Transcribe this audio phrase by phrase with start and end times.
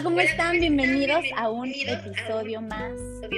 [0.00, 0.58] Hola, ¿cómo están?
[0.58, 3.28] Bienvenidos a un episodio más de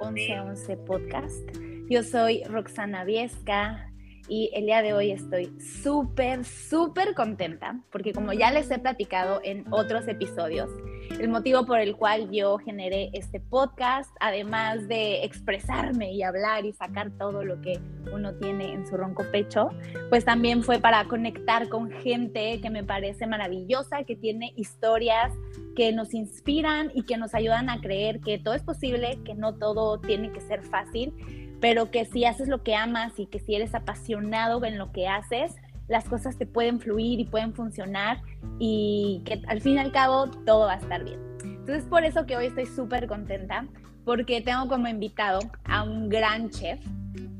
[0.00, 1.46] 1111 Podcast.
[1.90, 3.92] Yo soy Roxana Viesca,
[4.26, 9.42] y el día de hoy estoy súper, súper contenta porque como ya les he platicado
[9.44, 10.70] en otros episodios,
[11.18, 16.72] el motivo por el cual yo generé este podcast, además de expresarme y hablar y
[16.72, 17.78] sacar todo lo que
[18.12, 19.70] uno tiene en su ronco pecho,
[20.10, 25.32] pues también fue para conectar con gente que me parece maravillosa, que tiene historias
[25.76, 29.54] que nos inspiran y que nos ayudan a creer que todo es posible, que no
[29.54, 31.12] todo tiene que ser fácil
[31.60, 35.08] pero que si haces lo que amas y que si eres apasionado en lo que
[35.08, 35.54] haces,
[35.88, 38.22] las cosas te pueden fluir y pueden funcionar
[38.58, 41.20] y que al fin y al cabo todo va a estar bien.
[41.44, 43.66] Entonces por eso que hoy estoy súper contenta
[44.04, 46.78] porque tengo como invitado a un gran chef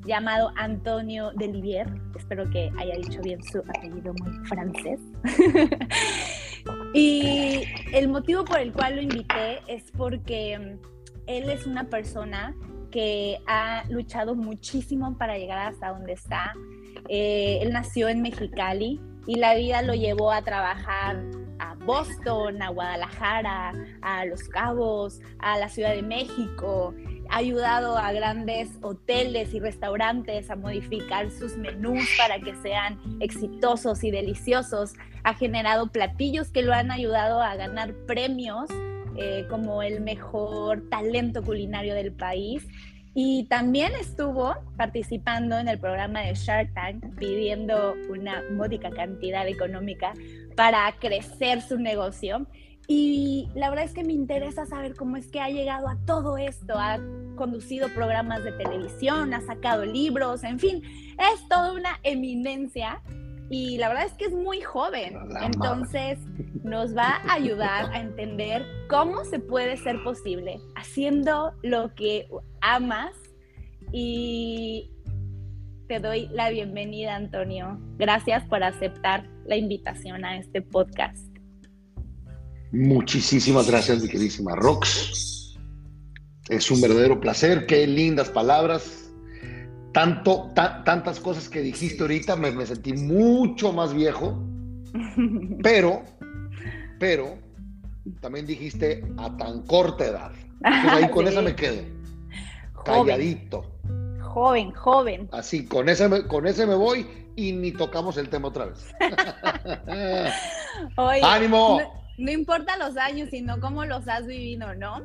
[0.04, 1.88] llamado Antonio Delivier.
[2.16, 5.00] Espero que haya dicho bien su apellido muy francés.
[6.94, 10.78] y el motivo por el cual lo invité es porque
[11.26, 12.54] él es una persona
[12.90, 16.54] que ha luchado muchísimo para llegar hasta donde está.
[17.08, 21.22] Eh, él nació en Mexicali y la vida lo llevó a trabajar
[21.58, 26.94] a Boston, a Guadalajara, a Los Cabos, a la Ciudad de México.
[27.30, 34.04] Ha ayudado a grandes hoteles y restaurantes a modificar sus menús para que sean exitosos
[34.04, 34.92] y deliciosos.
[35.22, 38.68] Ha generado platillos que lo han ayudado a ganar premios
[39.16, 42.66] eh, como el mejor talento culinario del país.
[43.14, 50.12] Y también estuvo participando en el programa de Shark Tank pidiendo una módica cantidad económica
[50.56, 52.46] para crecer su negocio.
[52.88, 56.36] Y la verdad es que me interesa saber cómo es que ha llegado a todo
[56.36, 56.74] esto.
[56.76, 56.98] Ha
[57.36, 63.00] conducido programas de televisión, ha sacado libros, en fin, es toda una eminencia
[63.50, 65.16] y la verdad es que es muy joven.
[65.42, 66.18] Entonces
[66.62, 72.26] nos va a ayudar a entender cómo se puede ser posible haciendo lo que
[72.62, 73.14] amas
[73.92, 74.90] y
[75.88, 77.78] te doy la bienvenida, Antonio.
[77.98, 81.26] Gracias por aceptar la invitación a este podcast.
[82.72, 85.54] Muchísimas gracias, mi queridísima Rox.
[86.48, 87.66] Es un verdadero placer.
[87.66, 89.03] Qué lindas palabras
[89.94, 94.44] tanto, tantas cosas que dijiste ahorita, me, sentí mucho más viejo,
[95.62, 96.02] pero,
[96.98, 97.38] pero,
[98.20, 100.32] también dijiste a tan corta edad.
[100.62, 101.82] ahí con esa me quedo.
[102.84, 103.70] Calladito.
[104.20, 105.28] Joven, joven.
[105.32, 107.06] Así, con ese, me, con ese me voy
[107.36, 108.92] y ni tocamos el tema otra vez.
[111.22, 111.80] ¡Ánimo!
[112.18, 115.02] no importa los años, sino cómo los has vivido, ¿no?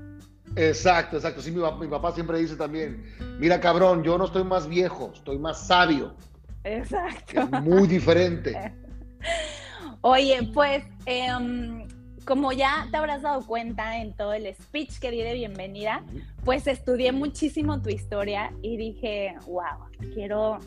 [0.56, 1.42] Exacto, exacto.
[1.42, 3.04] Sí, mi, papá siempre dice también,
[3.40, 6.14] mira cabrón, yo no estoy más viejo, estoy más sabio.
[6.64, 7.48] Exacto.
[7.62, 8.56] muy diferente.
[10.02, 11.88] Oye, pues em,
[12.26, 16.04] como ya te habrás dado cuenta en todo el speech que di de bienvenida,
[16.46, 20.60] pues estudié muchísimo tu historia y dije, wow, quiero,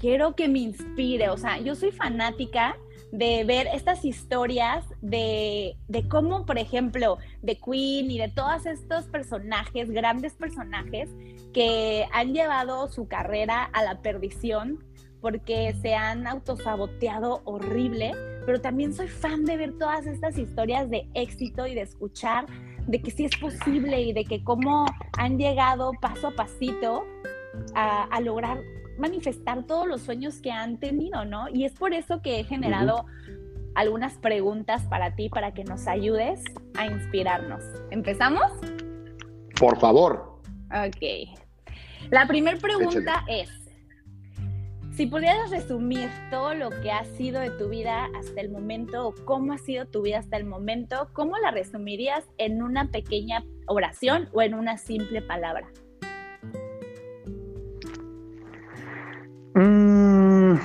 [0.00, 1.30] quiero que me inspire.
[1.30, 2.76] O sea, yo soy fanática
[3.16, 5.74] de ver estas historias de,
[6.10, 11.08] cómo, por ejemplo, de Queen y de todos estos personajes, grandes personajes,
[11.54, 14.84] que han llevado su carrera a la perdición
[15.22, 18.12] porque se han autosaboteado horrible,
[18.44, 22.44] pero también soy fan de ver todas estas historias de éxito y de escuchar
[22.86, 24.84] de que sí es posible y de que cómo
[25.16, 27.06] han llegado paso a pasito
[27.74, 28.60] a, a lograr
[28.98, 31.48] manifestar todos los sueños que han tenido, ¿no?
[31.48, 33.06] Y es por eso que he generado
[33.74, 36.42] algunas preguntas para ti, para que nos ayudes
[36.76, 37.62] a inspirarnos.
[37.90, 38.50] ¿Empezamos?
[39.58, 40.40] Por favor.
[40.70, 41.36] Ok.
[42.10, 43.50] La primera pregunta es,
[44.96, 49.14] si pudieras resumir todo lo que ha sido de tu vida hasta el momento o
[49.26, 54.30] cómo ha sido tu vida hasta el momento, ¿cómo la resumirías en una pequeña oración
[54.32, 55.68] o en una simple palabra?
[59.56, 60.58] Mm.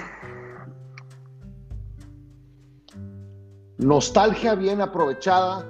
[3.77, 5.65] Nostalgia bien aprovechada,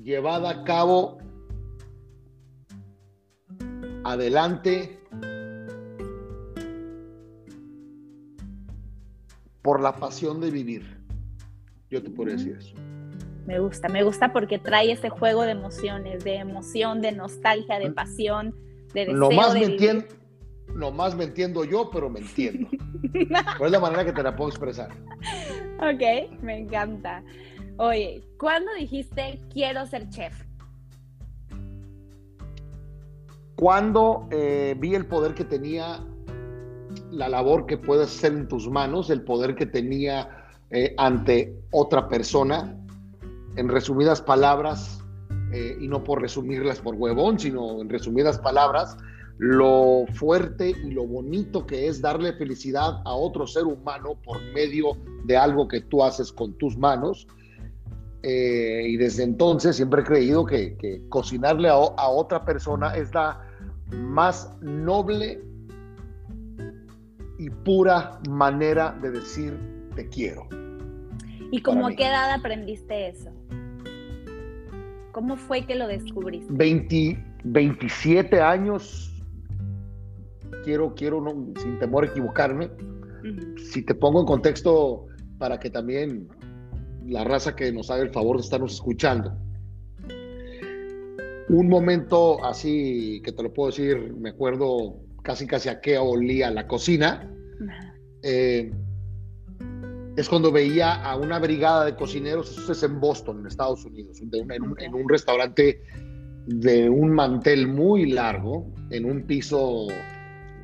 [0.00, 1.18] llevada a cabo
[4.04, 5.00] adelante
[9.62, 11.04] por la pasión de vivir.
[11.90, 12.76] Yo te podría decir eso.
[13.44, 17.90] Me gusta, me gusta porque trae ese juego de emociones, de emoción, de nostalgia, de
[18.92, 18.94] mm.
[18.94, 20.06] pasión no más me entiendo,
[20.92, 22.68] más me entiendo yo, pero me entiendo.
[23.58, 24.90] ¿Cuál es la manera que te la puedo expresar?
[25.78, 27.22] Ok, me encanta.
[27.78, 30.34] Oye, ¿cuándo dijiste quiero ser chef?
[33.56, 36.04] Cuando eh, vi el poder que tenía
[37.10, 40.28] la labor que puedes hacer en tus manos, el poder que tenía
[40.70, 42.76] eh, ante otra persona.
[43.56, 44.99] En resumidas palabras,
[45.52, 48.96] eh, y no por resumirlas por huevón, sino en resumidas palabras,
[49.38, 54.98] lo fuerte y lo bonito que es darle felicidad a otro ser humano por medio
[55.24, 57.26] de algo que tú haces con tus manos.
[58.22, 63.40] Eh, y desde entonces siempre he creído que, cocinarle a, otra persona es la
[63.90, 65.42] más noble
[67.38, 69.58] y pura manera de decir
[69.96, 70.46] te quiero.
[71.50, 73.39] ¿Y cómo a qué edad aprendiste eso?
[75.12, 76.52] ¿Cómo fue que lo descubriste?
[77.44, 79.12] 27 años,
[80.64, 81.24] quiero, quiero
[81.60, 82.70] sin temor a equivocarme.
[83.56, 85.06] Si te pongo en contexto
[85.38, 86.28] para que también
[87.06, 89.36] la raza que nos haga el favor de estarnos escuchando.
[91.48, 96.50] Un momento así que te lo puedo decir, me acuerdo casi casi a qué olía
[96.50, 97.28] la cocina.
[98.22, 98.70] Eh,
[100.16, 104.20] es cuando veía a una brigada de cocineros, eso es en Boston, en Estados Unidos,
[104.20, 105.82] en, un, restaurante
[106.46, 109.86] de un mantel muy largo, en un piso,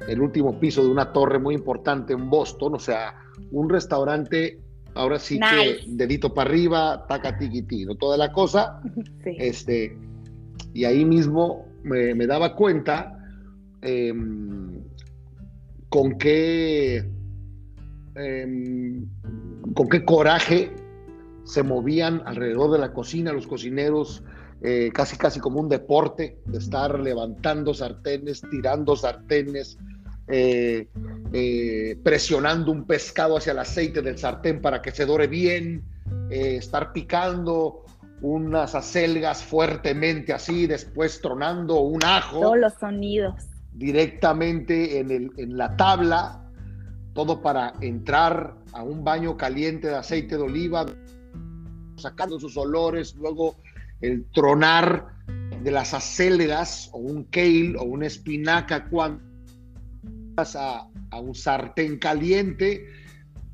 [0.09, 3.15] el último piso de una torre muy importante en Boston, o sea,
[3.53, 4.61] un restaurante,
[4.95, 8.81] ahora sí que dedito para arriba, taca tiquitino, toda la cosa,
[9.25, 9.97] este,
[10.75, 13.17] y ahí mismo me, daba cuenta
[13.81, 14.83] em,
[15.89, 17.16] con qué
[18.17, 19.07] Em,
[19.75, 20.73] con qué coraje
[21.45, 24.25] se movían alrededor de la cocina los cocineros,
[24.63, 29.77] eh, casi casi como un deporte, de estar levantando sartenes, tirando sartenes,
[30.29, 30.89] eh,
[31.33, 35.85] eh, presionando un pescado hacia el aceite del sartén para que se dore bien,
[36.31, 37.85] estar picando
[38.23, 42.41] unas acelgas fuertemente así, después tronando un ajo.
[42.41, 43.35] Todos los sonidos.
[43.73, 46.46] Directamente en, el, en la tabla
[47.17, 50.85] todo para entrar a un baño caliente de aceite de oliva,
[51.97, 53.57] sacando sus olores, luego
[54.03, 55.17] el tronar
[55.63, 59.25] de las acelgas o un kale o una espinaca cuando
[60.35, 62.87] vas a, a un sartén caliente,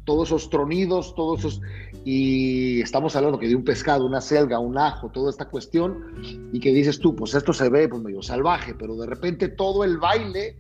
[0.05, 1.61] todos esos tronidos, todos esos,
[2.05, 6.59] y estamos hablando que de un pescado, una selga, un ajo, toda esta cuestión, y
[6.59, 9.99] que dices tú, pues esto se ve pues medio salvaje, pero de repente todo el
[9.99, 10.57] baile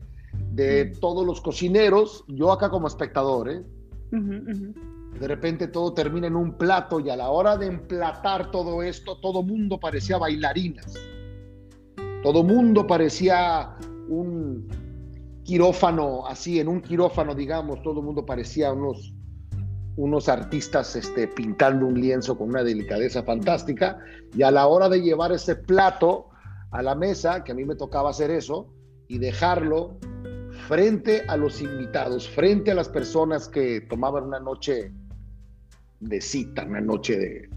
[0.55, 3.63] de todos los cocineros, yo acá como espectador, ¿eh?
[5.19, 9.19] De repente todo termina en un plato y a la hora de emplatar todo esto,
[9.21, 10.95] todo mundo parecía bailarinas.
[12.23, 13.77] Todo mundo parecía
[14.09, 14.69] un
[15.45, 19.15] quirófano, así, en un quirófano, digamos, todo mundo parecía unos,
[19.97, 23.99] unos artistas este, pintando un lienzo con una delicadeza fantástica.
[24.37, 26.29] Y a la hora de llevar ese plato
[26.71, 28.73] a la mesa, que a mí me tocaba hacer eso,
[29.09, 29.99] y dejarlo
[30.69, 34.93] frente a los invitados, frente a las personas que tomaban una noche
[36.01, 37.51] de cita, una noche de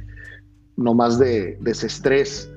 [0.78, 2.50] no más de desestrés,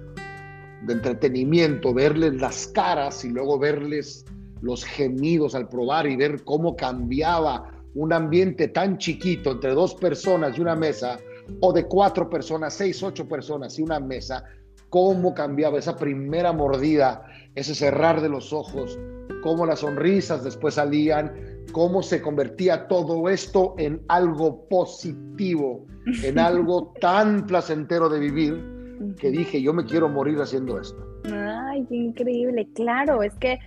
[0.86, 4.24] de entretenimiento, verles las caras y luego verles
[4.60, 10.56] los gemidos al probar y ver cómo cambiaba un ambiente tan chiquito entre dos personas
[10.56, 11.18] y una mesa,
[11.60, 14.44] o de cuatro personas, seis, ocho personas y una mesa,
[14.90, 17.24] cómo cambiaba esa primera mordida,
[17.54, 18.98] ese cerrar de los ojos,
[19.42, 21.32] cómo las sonrisas después salían,
[21.72, 25.86] cómo se convertía todo esto en algo positivo,
[26.22, 31.04] en algo tan placentero de vivir, que dije, yo me quiero morir haciendo esto.
[31.32, 33.58] Ay, qué increíble, claro, es que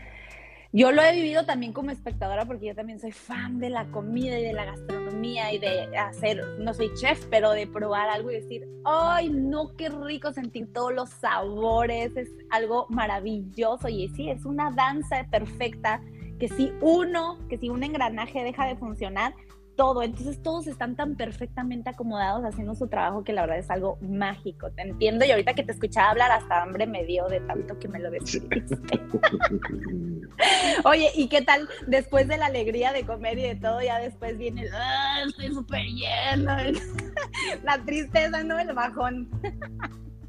[0.73, 4.39] yo lo he vivido también como espectadora porque yo también soy fan de la comida
[4.39, 8.35] y de la gastronomía y de hacer, no soy chef, pero de probar algo y
[8.35, 14.45] decir, ay, no, qué rico sentir todos los sabores, es algo maravilloso y sí, es
[14.45, 16.01] una danza perfecta
[16.39, 19.35] que si uno, que si un engranaje deja de funcionar,
[19.81, 20.03] todo.
[20.03, 24.69] Entonces todos están tan perfectamente acomodados haciendo su trabajo que la verdad es algo mágico.
[24.69, 27.88] Te entiendo y ahorita que te escuchaba hablar hasta hambre me dio de tanto que
[27.88, 28.77] me lo describiste.
[30.85, 33.81] Oye, ¿y qué tal después de la alegría de comer y de todo?
[33.81, 36.79] Ya después viene el, ah, estoy súper lleno,
[37.63, 38.59] la tristeza, ¿no?
[38.59, 39.31] El bajón.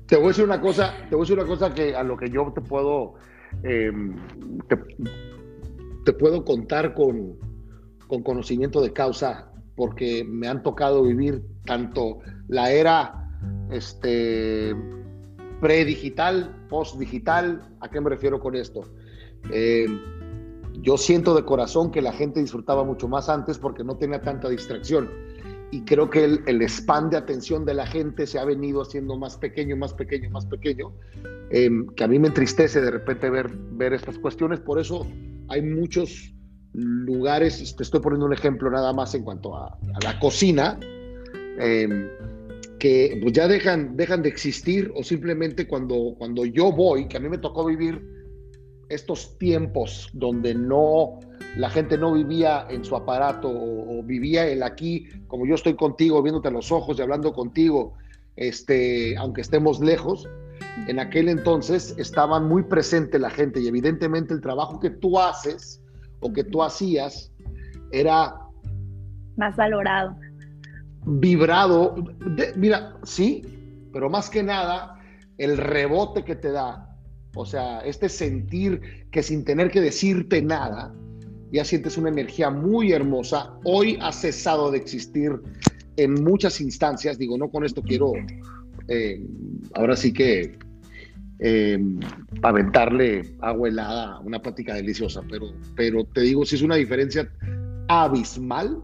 [0.07, 2.17] te voy a decir una cosa, te voy a decir una cosa que a lo
[2.17, 3.17] que yo te puedo,
[3.65, 4.17] em,
[6.07, 7.52] te puedo contar con
[8.13, 13.27] con conocimiento de causa, porque me han tocado vivir tanto la era
[13.71, 14.77] este,
[15.63, 17.75] pre-digital, post-digital.
[17.81, 18.83] ¿A qué me refiero con esto?
[19.51, 19.87] Eh,
[20.83, 24.51] yo siento de corazón que la gente disfrutaba mucho más antes porque no tenía tanta
[24.51, 25.09] distracción.
[25.71, 29.17] Y creo que el, el span de atención de la gente se ha venido haciendo
[29.17, 30.93] más pequeño, más pequeño, más pequeño,
[31.49, 34.61] eh, que a mí me entristece de repente ver, ver estas cuestiones.
[34.61, 35.07] Por eso
[35.49, 36.35] hay muchos
[36.75, 40.79] lugares, te estoy poniendo un ejemplo nada más en cuanto a, la cocina,
[41.59, 42.09] em,
[42.79, 47.21] que pues ya dejan, dejan de existir o simplemente cuando, cuando yo voy, que a
[47.21, 48.03] mí me tocó vivir
[48.89, 51.21] estos tiempos donde no
[51.57, 56.23] la gente no vivía en su aparato o, vivía el aquí, como yo estoy contigo,
[56.23, 57.95] viéndote a los ojos y hablando contigo,
[58.37, 60.27] este, aunque estemos lejos,
[60.89, 65.82] en aquel entonces estaban muy presente la gente y evidentemente el trabajo que tú haces
[66.23, 67.31] o que tú hacías
[67.93, 68.35] era
[69.37, 70.17] más valorado.
[71.05, 71.95] Vibrado,
[72.57, 73.43] mira, sí,
[73.93, 74.99] pero más que nada
[75.37, 76.97] el rebote que te da,
[77.35, 80.95] o sea, este sentir que sin tener que decirte nada,
[81.51, 83.53] ya sientes una energía muy hermosa.
[83.65, 85.33] Hoy ha cesado de existir
[85.97, 88.13] en muchas instancias, digo, no con esto quiero,
[88.89, 89.27] eh,
[89.75, 90.59] ahora sí que
[91.45, 91.79] eh,
[92.43, 97.29] aventarle agua helada, una plática deliciosa, pero, pero te digo, si es una diferencia
[97.89, 98.81] abismal,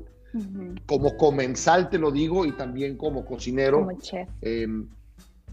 [0.86, 3.86] como comensal te lo digo y también como cocinero,
[4.42, 4.88] em,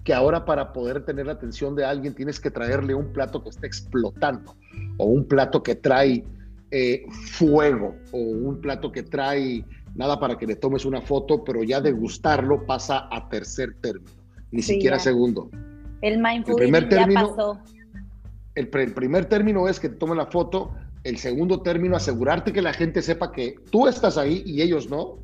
[0.03, 3.49] que ahora para poder tener la atención de alguien tienes que traerle un plato que
[3.49, 4.55] esté explotando
[4.97, 6.23] o un plato que trae
[6.71, 11.63] eh, fuego o un plato que trae nada para que le tomes una foto, pero
[11.63, 14.11] ya degustarlo pasa a tercer término,
[14.51, 15.51] ni siquiera segundo.
[16.01, 17.59] El mindfulness primer término, ya pasó.
[18.55, 20.71] El, primer término es que te tomen la foto,
[21.03, 25.19] el segundo término, asegurarte que la gente sepa que tú estás ahí y ellos no.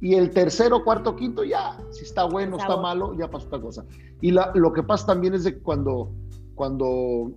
[0.00, 3.84] Y el tercero, cuarto, quinto, ya, si está bueno, está, malo, ya pasó otra cosa.
[4.22, 6.10] Y lo que pasa también es de cuando,
[6.54, 7.32] cuando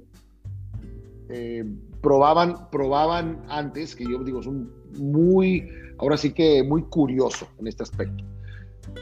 [1.29, 1.65] eh,
[2.01, 7.83] probaban, probaban antes, que yo digo, son muy, ahora sí que muy curioso en este
[7.83, 8.23] aspecto.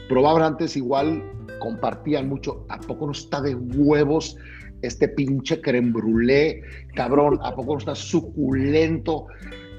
[0.08, 1.22] Probaban antes igual,
[1.62, 4.36] compartían mucho, ¿a poco no está de huevos
[4.82, 6.60] este pinche creme brûlée,
[6.96, 7.38] cabrón?
[7.40, 9.28] ¿A poco no está suculento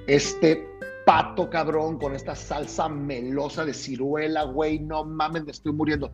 [0.08, 0.66] este
[1.06, 4.80] pato, cabrón, con esta salsa melosa de ciruela, güey?
[4.80, 6.10] No mames, me estoy muriendo.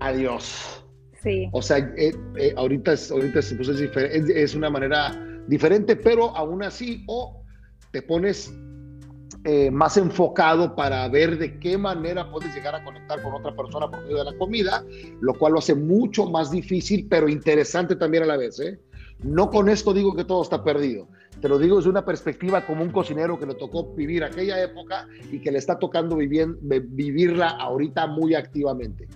[0.00, 0.82] Adiós.
[1.22, 1.50] Sí.
[1.52, 5.12] O sea, eh, eh, ahorita, es, ahorita es, pues es una manera
[5.48, 7.44] diferente, pero aún así, o
[7.90, 8.58] te pones
[9.44, 13.90] eh, más enfocado para ver de qué manera puedes llegar a conectar con otra persona
[13.90, 14.84] por medio de la comida,
[15.20, 18.60] lo cual lo hace mucho más difícil, pero interesante también a la vez.
[18.60, 18.78] ¿eh?
[19.22, 21.08] No con esto digo que todo está perdido,
[21.40, 25.08] te lo digo desde una perspectiva como un cocinero que le tocó vivir aquella época
[25.30, 29.08] y que le está tocando vivir, vivirla ahorita muy activamente,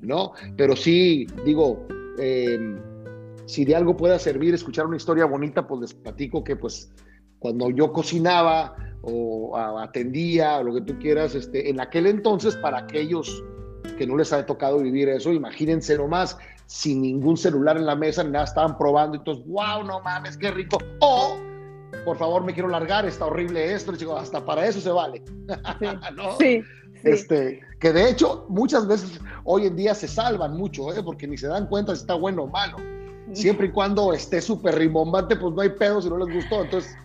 [0.00, 0.32] ¿no?
[0.56, 1.86] Pero sí, digo,
[2.18, 2.58] eh,
[3.46, 6.92] si de algo pueda servir escuchar una historia bonita, pues les platico que pues
[7.38, 12.78] cuando yo cocinaba o atendía o lo que tú quieras, este, en aquel entonces para
[12.78, 13.42] aquellos
[13.96, 18.22] que no les ha tocado vivir eso, imagínense nomás, sin ningún celular en la mesa,
[18.24, 20.78] nada, estaban probando y entonces, wow, no mames, qué rico.
[21.00, 21.38] O,
[22.04, 25.22] por favor, me quiero largar, está horrible esto, les digo, hasta para eso se vale.
[26.38, 26.62] sí.
[27.04, 31.00] Este, que de hecho muchas veces hoy en día se salvan mucho, ¿eh?
[31.02, 32.76] porque ni se dan cuenta si está bueno o malo
[33.32, 36.62] siempre y cuando esté súper rimbombante, pues no hay pedo si no les gustó.
[36.62, 36.96] Entonces.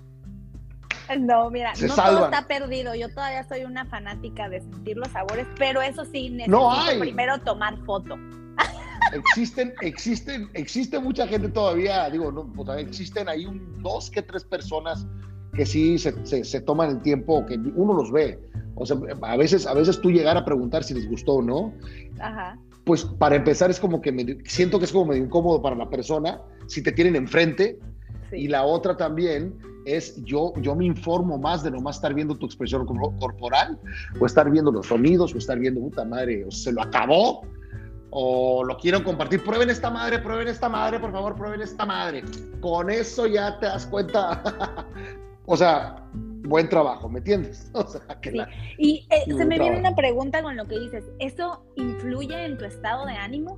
[1.20, 2.96] No, mira, no todo está perdido.
[2.96, 7.78] Yo todavía soy una fanática de sentir los sabores, pero eso sí, necesito primero tomar
[7.86, 8.16] foto.
[9.12, 15.06] Existen, existen, existe mucha gente todavía, digo, no, existen ahí un, dos que tres personas
[15.54, 18.40] que sí se, se, toman el tiempo, que uno los ve.
[18.76, 21.74] O sea, a veces, a veces tú llegar a preguntar si les gustó o no.
[22.20, 25.90] Ajá pues para empezar es como que siento que es como medio incómodo para la
[25.90, 27.80] persona si te tienen enfrente.
[28.34, 32.46] Y la otra también es yo, yo me informo más de nomás estar viendo tu
[32.46, 33.80] expresión corporal
[34.20, 37.42] o estar viendo los sonidos o estar viendo, puta madre, o se lo acabó
[38.12, 39.44] o lo quiero compartir.
[39.44, 42.24] Prueben esta madre, prueben esta madre, por favor, prueben esta madre.
[42.62, 44.42] Con eso ya te das cuenta.
[45.46, 47.72] o sea, buen trabajo, ¿me entiendes?
[47.74, 48.46] O sea, que
[48.78, 52.66] y eh, se me viene una pregunta con lo que dices, ¿eso influye en tu
[52.66, 53.58] estado de ánimo?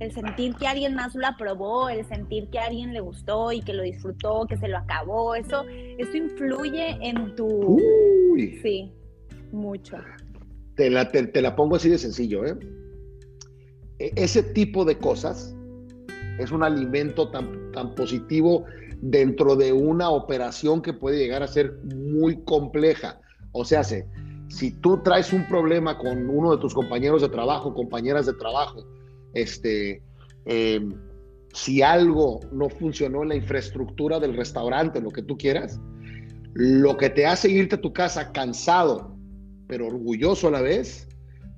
[0.00, 3.60] El sentir que alguien más lo aprobó, el sentir que a alguien le gustó y
[3.60, 7.46] que lo disfrutó, que se lo acabó, eso, eso influye en tu...
[7.46, 8.58] Uy.
[8.62, 8.90] Sí,
[9.52, 9.98] mucho.
[10.74, 12.56] Te la, te la pongo así de sencillo, ¿eh?
[13.98, 15.54] E, ese tipo de cosas
[16.38, 18.64] es un alimento tan, tan positivo
[19.02, 23.20] dentro de una operación que puede llegar a ser muy compleja.
[23.52, 28.24] O sea, si tú traes un problema con uno de tus compañeros de trabajo, compañeras
[28.24, 28.86] de trabajo,
[29.34, 30.02] este,
[30.46, 30.94] em,
[31.52, 35.80] si algo no funcionó en la infraestructura del restaurante, lo que tú quieras,
[36.54, 39.16] lo que te hace irte a tu casa cansado,
[39.66, 41.08] pero orgulloso a la vez,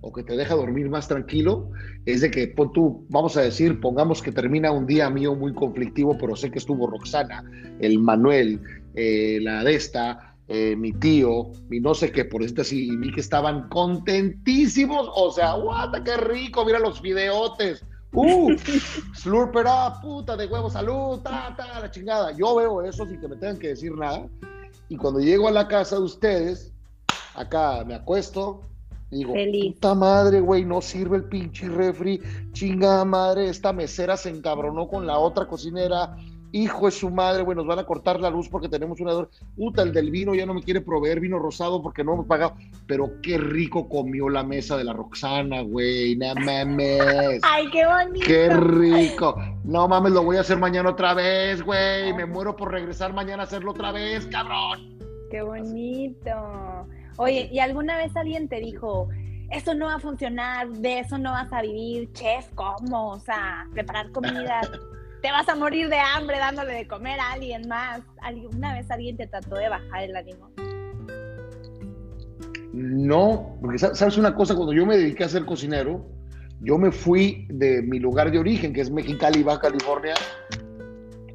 [0.02, 1.70] o que te deja dormir más tranquilo,
[2.06, 6.18] es de que tú, vamos a decir, pongamos que termina un día mío muy conflictivo,
[6.18, 7.44] pero sé que estuvo Roxana,
[7.80, 8.60] el Manuel,
[8.94, 12.96] eh, la de esta, eh, mi tío, mi no sé qué, por esto así, y
[12.96, 15.08] vi que estaban contentísimos.
[15.14, 17.82] O sea, guata, qué rico, mira los videotes.
[18.12, 18.54] Uh,
[19.14, 19.66] slurper
[20.02, 22.32] puta de huevo, salud, ta, ta, la chingada.
[22.36, 24.28] Yo veo eso sin que me tengan que decir nada.
[24.90, 26.70] Y cuando llego a la casa de ustedes,
[27.34, 28.60] acá me acuesto,
[29.10, 32.20] digo, puta madre, güey, no sirve el pinche refri,
[32.52, 36.14] chingada madre, esta mesera se encabronó con la otra cocinera,
[36.52, 39.26] hijo de su madre, güey, nos van a cortar la luz porque tenemos una...
[39.56, 42.54] Puta, el del vino ya no me quiere proveer vino rosado porque no hemos pagado.
[42.86, 47.40] Pero qué rico comió la mesa de la Roxana, güey, no mames.
[47.42, 48.26] Ay, qué bonito.
[48.26, 49.34] Qué rico.
[49.64, 52.12] No mames, lo voy a hacer mañana otra vez, güey.
[52.12, 54.98] Me muero por regresar mañana a hacerlo otra vez, cabrón.
[55.30, 56.86] Qué bonito.
[57.16, 59.08] Oye, ¿y alguna vez alguien te dijo,
[59.50, 63.10] eso no va a funcionar, de eso no vas a vivir, chef, ¿cómo?
[63.10, 64.60] O sea, preparar comida
[65.22, 68.00] te vas a morir de hambre dándole de comer a alguien más.
[68.20, 70.50] ¿Alguna vez alguien te trató de bajar el ánimo?
[72.72, 76.04] No, porque sabes una cosa, cuando yo me dediqué a ser cocinero,
[76.60, 80.14] yo me fui de mi lugar de origen, que es Mexicali, Baja California,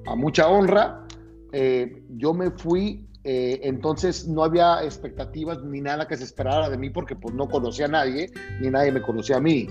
[0.06, 1.06] a mucha honra.
[1.54, 6.78] Eh, yo me fui, eh, entonces no había expectativas ni nada que se esperara de
[6.78, 9.68] mí porque pues no conocía a nadie, ni nadie me conocía a mí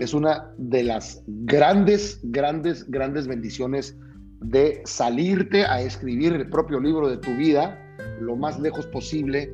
[0.00, 3.96] es una de las grandes, grandes, grandes bendiciones
[4.40, 7.80] de salirte a escribir el propio libro de tu vida
[8.20, 9.52] lo más lejos posible,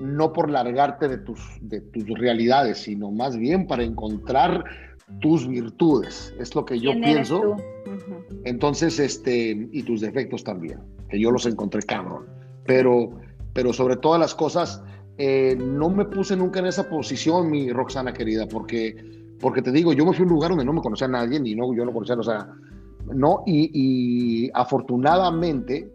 [0.00, 4.64] no por largarte de tus, de tus realidades, sino más bien para encontrar
[5.20, 6.34] tus virtudes.
[6.38, 7.56] Es lo que yo pienso.
[8.44, 12.26] Entonces, este, y tus defectos también, que yo los encontré cabrón.
[12.64, 13.10] Pero,
[13.52, 14.82] pero sobre todas las cosas,
[15.18, 19.92] eh, no me puse nunca en esa posición, mi Roxana querida, porque porque te digo,
[19.92, 21.84] yo me fui a un lugar donde no me conocía a nadie, ni no, yo
[21.84, 22.48] no conocía, o sea,
[23.12, 25.92] no, y, afortunadamente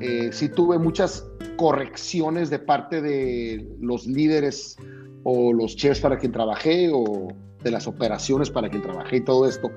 [0.00, 1.26] eh, sí tuve muchas
[1.56, 4.76] correcciones de parte de los líderes
[5.22, 7.28] o los chefs para quien trabajé o
[7.62, 9.70] de las operaciones para quien trabajé y todo esto,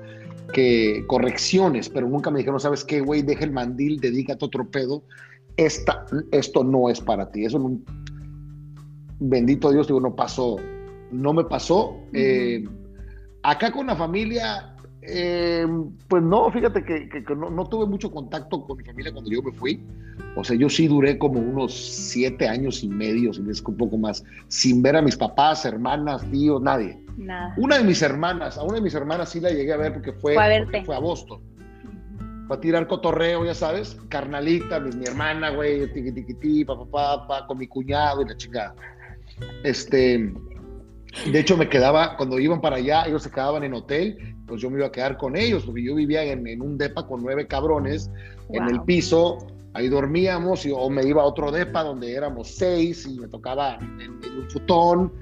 [0.52, 3.22] que correcciones, pero nunca me dijeron, ¿sabes qué, güey?
[3.22, 5.02] Deja el mandil, dedícate otro pedo.
[5.56, 7.44] Esta, esto no es para ti.
[7.44, 7.80] Eso no,
[9.18, 10.56] bendito Dios, digo, no pasó,
[11.10, 11.96] no me pasó.
[12.12, 12.64] Eh,
[13.48, 15.66] Acá con la familia, eh,
[16.06, 19.82] pues no, fíjate que, no, tuve mucho contacto con mi familia cuando yo me fui.
[20.36, 23.96] O sea, yo sí duré como unos siete años y medio, si es un poco
[23.96, 27.02] más, sin ver a mis papás, hermanas, tíos, nadie.
[27.16, 27.54] Nada.
[27.56, 30.12] Una de mis hermanas, a una de mis hermanas sí la llegué a ver porque
[30.12, 31.40] fue, fue, a, fue a Boston.
[32.48, 36.84] Fue a tirar cotorreo, ya sabes, carnalita, mi, mi hermana, güey, tiqui, tiqui, papá,
[37.26, 38.74] papá, con mi cuñado y la chingada.
[39.64, 40.34] Este,
[41.30, 44.70] de hecho, me quedaba, cuando iban para allá, ellos se quedaban en hotel, pues yo
[44.70, 48.10] me iba a quedar con ellos, porque yo vivía en, un depa con nueve cabrones
[48.50, 49.38] en el piso,
[49.74, 53.76] ahí dormíamos, y, o me iba a otro depa donde éramos seis y me tocaba
[53.76, 55.12] en, un futón.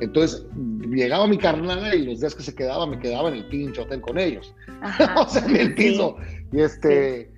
[0.00, 0.46] Entonces,
[0.88, 4.00] llegaba mi carnal y los días que se quedaba, me quedaba en el pinche hotel
[4.00, 4.54] con ellos.
[5.16, 6.16] o sea, en el piso.
[6.52, 7.30] Y este,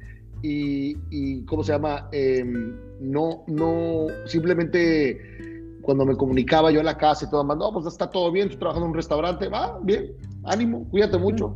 [0.43, 2.09] y, y, ¿cómo se llama?
[2.13, 5.52] Em, no, no, simplemente
[5.83, 8.61] cuando me comunicaba yo a la casa y todo, no, pues está todo bien, estoy
[8.61, 10.13] trabajando en un restaurante, va, bien,
[10.45, 11.55] ánimo, cuídate mucho.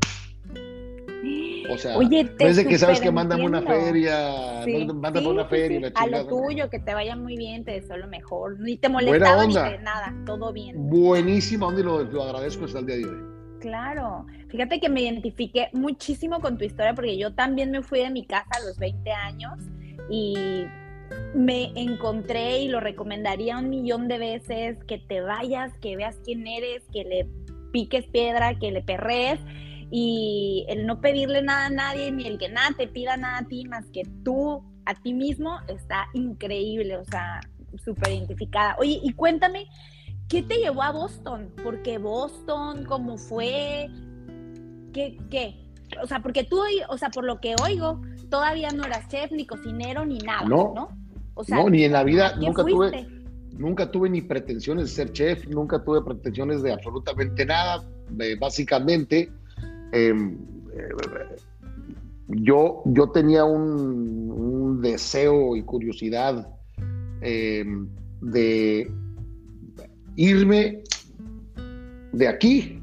[1.71, 5.81] O sea, Oye, no es de que sabes que mándame una feria, mándame una feria.
[5.81, 8.61] La a lo tuyo, que te vaya muy bien, te deseo lo mejor.
[8.61, 10.89] Ni te molestaba ni te, nada, todo bien.
[10.89, 13.37] Buenísima onda y lo, lo agradezco hasta el día de hoy.
[13.61, 18.11] Claro, fíjate que me identifiqué muchísimo con tu historia porque yo también me fui de
[18.11, 19.55] mi casa a los 20 años
[20.09, 20.67] y
[21.35, 26.47] me encontré y lo recomendaría un millón de veces, que te vayas, que veas quién
[26.47, 27.29] eres, que le
[27.73, 29.38] piques piedra, que le perres
[29.90, 33.47] y el no pedirle nada a nadie, ni el que nada te pida nada a
[33.47, 37.40] ti más que tú a ti mismo, está increíble, o sea,
[37.85, 38.77] súper identificada.
[38.79, 39.66] Oye, y cuéntame,
[40.29, 41.53] ¿qué te llevó a Boston?
[41.62, 42.85] ¿Por qué Boston?
[42.85, 43.88] ¿Cómo fue?
[44.92, 45.19] ¿Qué?
[45.29, 45.66] qué?
[46.03, 49.47] O sea, porque tú, o sea, por lo que oigo, todavía no eras chef, ni
[49.47, 50.73] cocinero, ni nada, ¿no?
[50.75, 50.89] ¿no?
[51.35, 53.07] O sea, no, ni en la vida, nunca tuve,
[53.53, 57.85] nunca tuve ni pretensiones de ser chef, nunca tuve pretensiones de absolutamente nada.
[58.41, 59.31] básicamente,
[59.93, 60.39] em,
[60.73, 61.37] eh,
[62.29, 66.47] yo, yo tenía un, deseo y curiosidad
[67.23, 67.89] em,
[68.21, 68.91] de
[70.17, 70.83] irme
[72.12, 72.83] de aquí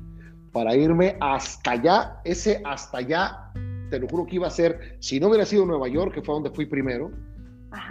[0.51, 2.21] para irme hasta allá.
[2.23, 3.51] Ese hasta allá,
[3.93, 6.33] te lo juro que iba a ser, si no hubiera sido Nueva York, que fue
[6.33, 7.11] donde fui primero,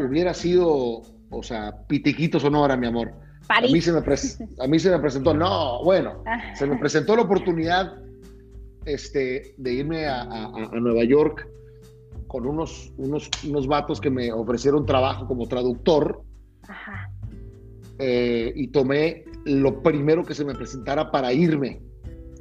[0.00, 3.12] hubiera sido, o sea, pitiquito sonora, mi amor.
[3.48, 6.56] A mí, se me a mí se me presentó, no, bueno, ah.
[6.56, 8.02] se me presentó la oportunidad
[8.84, 11.46] este, de irme a, Nueva York
[12.26, 16.20] con unos, unos, unos vatos que me ofrecieron trabajo como traductor
[16.66, 17.12] Ajá.
[18.00, 21.80] Eh, y tomé lo primero que se me presentara para irme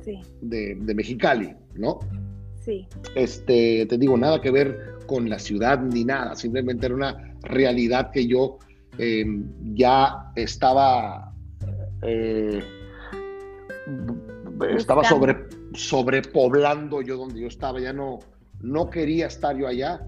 [0.03, 1.99] Sí, de, de Mexicali, ¿no?
[2.61, 2.87] Sí.
[3.15, 8.11] Este, te digo, nada que ver con la ciudad ni nada, simplemente era una realidad
[8.11, 8.59] que yo
[8.97, 9.25] eh,
[9.73, 11.33] ya estaba,
[12.01, 12.63] eh,
[14.77, 15.35] estaba sobre,
[15.73, 18.19] sobrepoblando yo donde yo estaba, ya no,
[18.61, 20.05] no quería estar yo allá.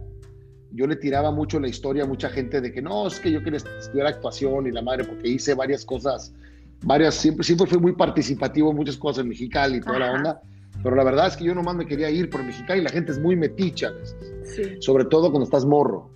[0.76, 3.44] Yo le tiraba mucho la historia a mucha gente de que no, es que yo
[3.44, 6.34] quería estudiar actuación y la madre, porque hice varias cosas,
[6.84, 10.42] varias, siempre, siempre fui muy participativo en muchas cosas en Mexicali y toda la onda,
[10.84, 13.12] pero la verdad es que yo nomás me quería ir por Mexicali y la gente
[13.14, 14.64] es muy meticha a veces Sí.
[14.82, 16.12] sobre todo cuando estás morro.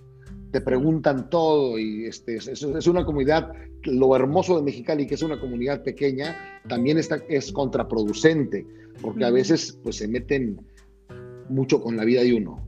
[0.52, 3.52] Te preguntan todo y este, es, es- una comunidad,
[3.84, 6.36] lo hermoso de Mexicali, que es una comunidad pequeña,
[6.68, 8.66] también está, es contraproducente,
[9.02, 10.60] porque a veces pues se meten
[11.48, 12.67] mucho con la vida de uno.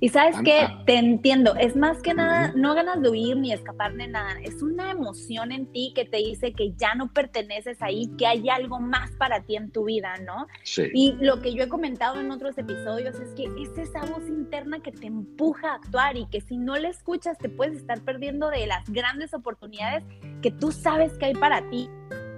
[0.00, 0.82] Y sabes ah.
[0.86, 4.62] te entiendo, es más que nada, no ganas de huir ni escapar de nada, es
[4.62, 8.80] una emoción en ti que te dice que ya no perteneces ahí, que hay algo
[8.80, 10.46] más para ti en tu vida, ¿no?
[10.62, 10.90] Sí.
[10.92, 14.80] Y lo que yo he comentado en otros episodios es que es esa voz interna
[14.80, 18.50] que te empuja a actuar y que si no la escuchas te puedes estar perdiendo
[18.50, 20.04] de las grandes oportunidades
[20.42, 21.88] que tú sabes que hay para ti.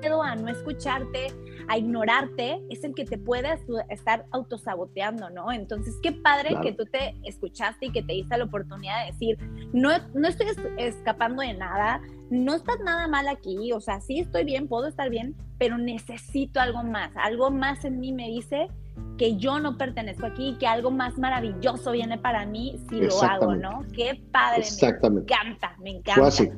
[0.01, 1.27] Miedo a no escucharte,
[1.69, 5.51] a ignorarte, es el que te puede asu- estar autosaboteando, ¿no?
[5.53, 6.63] Entonces, qué padre Claro.
[6.65, 9.39] que tú te escuchaste y que te diste la oportunidad de decir,
[9.73, 14.21] no, no estoy es- escapando de nada, no estás nada mal aquí, o sea, sí
[14.21, 18.69] estoy bien, puedo estar bien, pero necesito algo más, algo más en mí me dice
[19.17, 23.55] que yo no pertenezco aquí, que algo más maravilloso viene para mí si lo hago.
[23.57, 23.85] ¿no?
[23.93, 25.35] Qué padre, me Exactamente.
[25.35, 26.15] encanta, me encanta.
[26.21, 26.49] Fue así.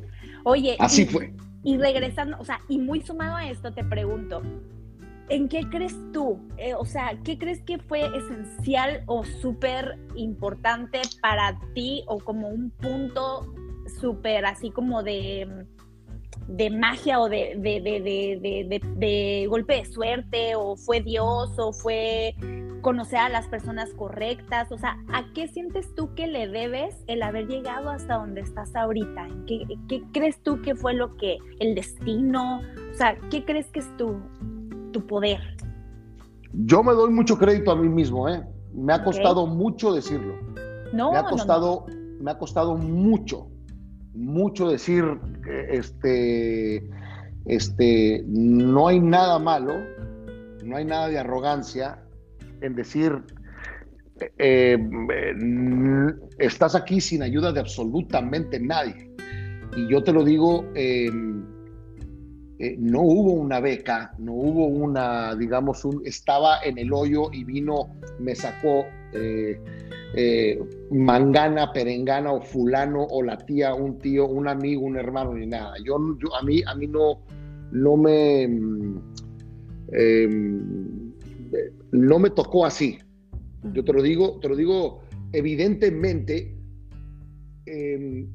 [0.44, 1.34] Oye, Así y- fue.
[1.62, 4.42] Y regresando, o sea, y muy sumado a esto, te pregunto,
[5.28, 6.40] ¿en qué crees tú?
[6.56, 12.48] Eh, o sea, ¿qué crees que fue esencial o súper importante para ti o como
[12.48, 13.54] un punto
[14.00, 15.66] súper así como de,
[16.50, 17.54] de magia o de,
[19.48, 22.34] golpe de suerte o fue Dios o fue
[22.82, 24.70] conocer a las personas correctas?
[24.72, 28.74] O sea, ¿a qué sientes tú que le debes el haber llegado hasta donde estás
[28.74, 29.26] ahorita?
[29.26, 32.60] ¿En ¿Qué, qué crees tú que fue lo que, el destino?
[32.92, 34.20] O sea, ¿qué crees que es tu,
[34.92, 35.40] tu poder?
[36.52, 38.42] Yo me doy mucho crédito a mí mismo, ¿eh?
[38.72, 40.34] Me ha costado mucho decirlo.
[40.92, 41.36] No, me ha no, no.
[41.36, 41.86] costado,
[42.20, 43.48] me ha costado mucho,
[44.14, 45.04] mucho decir,
[45.70, 46.88] este,
[47.46, 49.74] este, no hay nada malo,
[50.64, 52.02] no hay nada de arrogancia
[52.60, 53.22] en decir,
[54.38, 54.76] eh,
[55.12, 55.34] eh,
[56.38, 59.10] estás aquí sin ayuda de absolutamente nadie.
[59.76, 61.10] Y yo te lo digo, eh,
[62.58, 67.44] eh, no hubo una beca, no hubo una, digamos, un, estaba en el hoyo y
[67.44, 68.84] vino, me sacó
[70.14, 75.46] eh, mangana, perengana o fulano o la tía, un tío, un amigo, un hermano, ni
[75.46, 75.74] nada.
[75.84, 77.22] Yo, yo a mí, a mí no,
[77.72, 78.98] no me, mm,
[79.92, 81.12] em,
[81.92, 82.98] no me tocó así.
[83.72, 86.56] Yo te lo digo, te lo digo evidentemente.
[87.66, 88.26] em,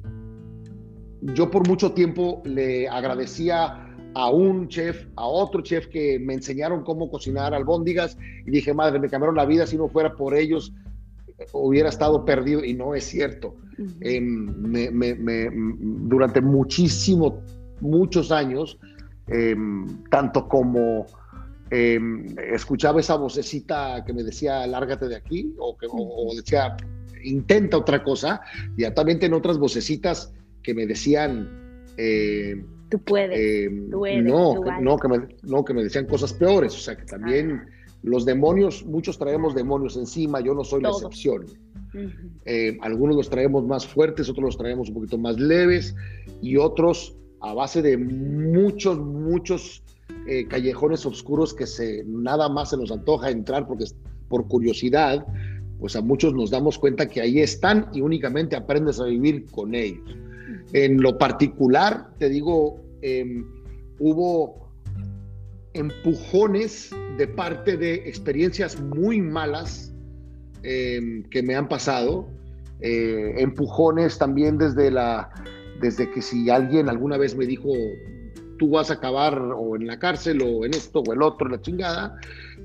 [1.34, 6.84] yo por mucho tiempo le agradecía a un chef, a otro chef que me enseñaron
[6.84, 10.72] cómo cocinar albóndigas y dije, madre, me cambiaron la vida, si no fuera por ellos
[11.52, 13.56] hubiera estado perdido y no es cierto.
[13.78, 13.90] Ujú.
[14.00, 15.74] Eh, me- me- me- m-
[16.08, 17.42] durante muchísimo,
[17.80, 18.78] muchos años,
[19.28, 19.54] eh,
[20.10, 21.06] tanto como
[21.70, 21.98] eh,
[22.52, 26.76] escuchaba esa vocecita que me decía, lárgate de aquí, o, que, o- o decía,
[27.24, 28.40] intenta otra cosa,
[28.76, 31.50] y también tenía otras vocecitas que me decían,
[31.96, 33.68] eh, Tú puedes.
[33.90, 36.96] tú eres, no, tú no, que me, no, que me decían cosas peores, o sea,
[36.96, 37.62] que también
[38.06, 41.46] los demonios, muchos traemos demonios encima, yo no soy la excepción.
[42.44, 45.92] Eh, algunos los traemos más fuertes, otros los traemos un poquito más leves
[46.40, 49.82] y otros a base de muchos, muchos
[50.28, 53.86] eh, callejones oscuros que se, nada más se nos antoja entrar porque
[54.28, 55.26] por curiosidad,
[55.80, 59.74] pues a muchos nos damos cuenta que ahí están y únicamente aprendes a vivir con
[59.74, 60.16] ellos.
[60.72, 63.42] En lo particular, te digo, eh,
[63.98, 64.65] hubo
[65.76, 69.92] empujones de parte de experiencias muy malas
[70.62, 72.28] eh, que me han pasado,
[72.80, 75.30] eh, empujones también desde la,
[75.80, 77.68] desde que si alguien alguna vez me dijo,
[78.58, 81.60] tú vas a acabar o en la cárcel o en esto o el otro, la
[81.60, 82.18] chingada,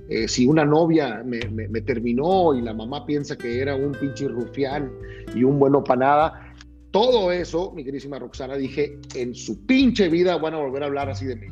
[0.10, 4.28] eh, si una novia me, me- terminó y la mamá piensa que era un pinche
[4.28, 4.92] rufián
[5.36, 6.54] y un bueno para nada,
[6.92, 11.10] todo eso, mi querísima Roxana, dije, en su pinche vida van a volver a hablar
[11.10, 11.48] así de mí.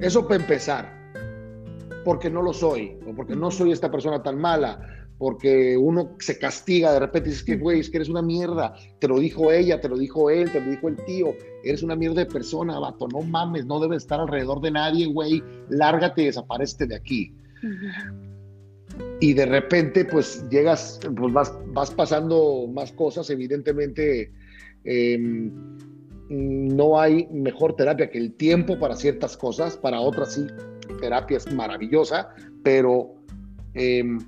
[0.00, 1.00] Eso para empezar,
[2.04, 6.38] porque no lo soy, o porque no soy esta persona tan mala, porque uno se
[6.38, 9.52] castiga de repente y dices que, güey, es que eres una mierda, te lo dijo
[9.52, 12.78] ella, te lo dijo él, te lo dijo el tío, eres una mierda de persona,
[12.78, 17.34] vato, no mames, no debes estar alrededor de nadie, güey, lárgate y desaparece de aquí.
[19.20, 24.32] Y de repente, pues llegas, pues vas, vas pasando más cosas, evidentemente.
[24.84, 25.52] Em,
[26.30, 30.46] no hay mejor terapia que el tiempo para ciertas cosas, para otras sí,
[31.00, 33.16] terapia es maravillosa, pero
[33.74, 34.20] em,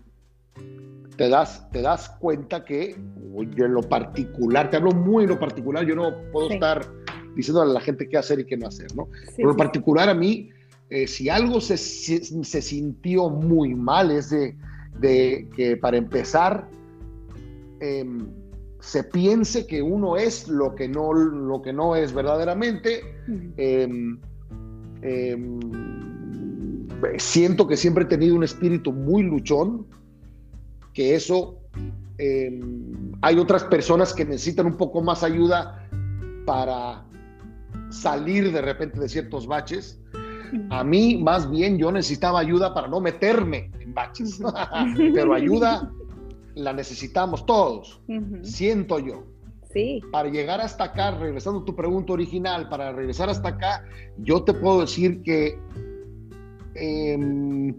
[1.16, 5.86] te das, te das cuenta que en lo particular, te hablo muy en lo particular,
[5.86, 6.84] yo no puedo estar
[7.36, 9.08] diciendo a la gente qué hacer y qué no hacer, ¿no?
[9.38, 10.50] en lo particular a mí,
[10.90, 14.56] eh, si algo se, se, sintió muy mal es de,
[14.98, 16.68] de que para empezar
[17.80, 18.26] em,
[18.82, 23.00] se piense que uno es lo que no, lo que no es verdaderamente.
[23.56, 24.18] Em,
[25.02, 25.60] em,
[27.16, 29.86] siento que siempre he tenido un espíritu muy luchón,
[30.92, 31.60] que eso
[32.18, 35.88] em, hay otras personas que necesitan un poco más ayuda
[36.44, 37.04] para
[37.88, 40.00] salir de repente de ciertos baches.
[40.70, 44.40] A mí, más bien, yo necesitaba ayuda para no meterme en baches,
[45.14, 45.88] pero ayuda
[46.54, 48.00] la necesitamos todos,
[48.42, 49.24] siento yo.
[49.72, 50.02] Sí.
[50.10, 53.84] Para llegar hasta acá, regresando a tu pregunta original, para regresar hasta acá,
[54.18, 55.58] yo te puedo decir que
[56.74, 57.74] em,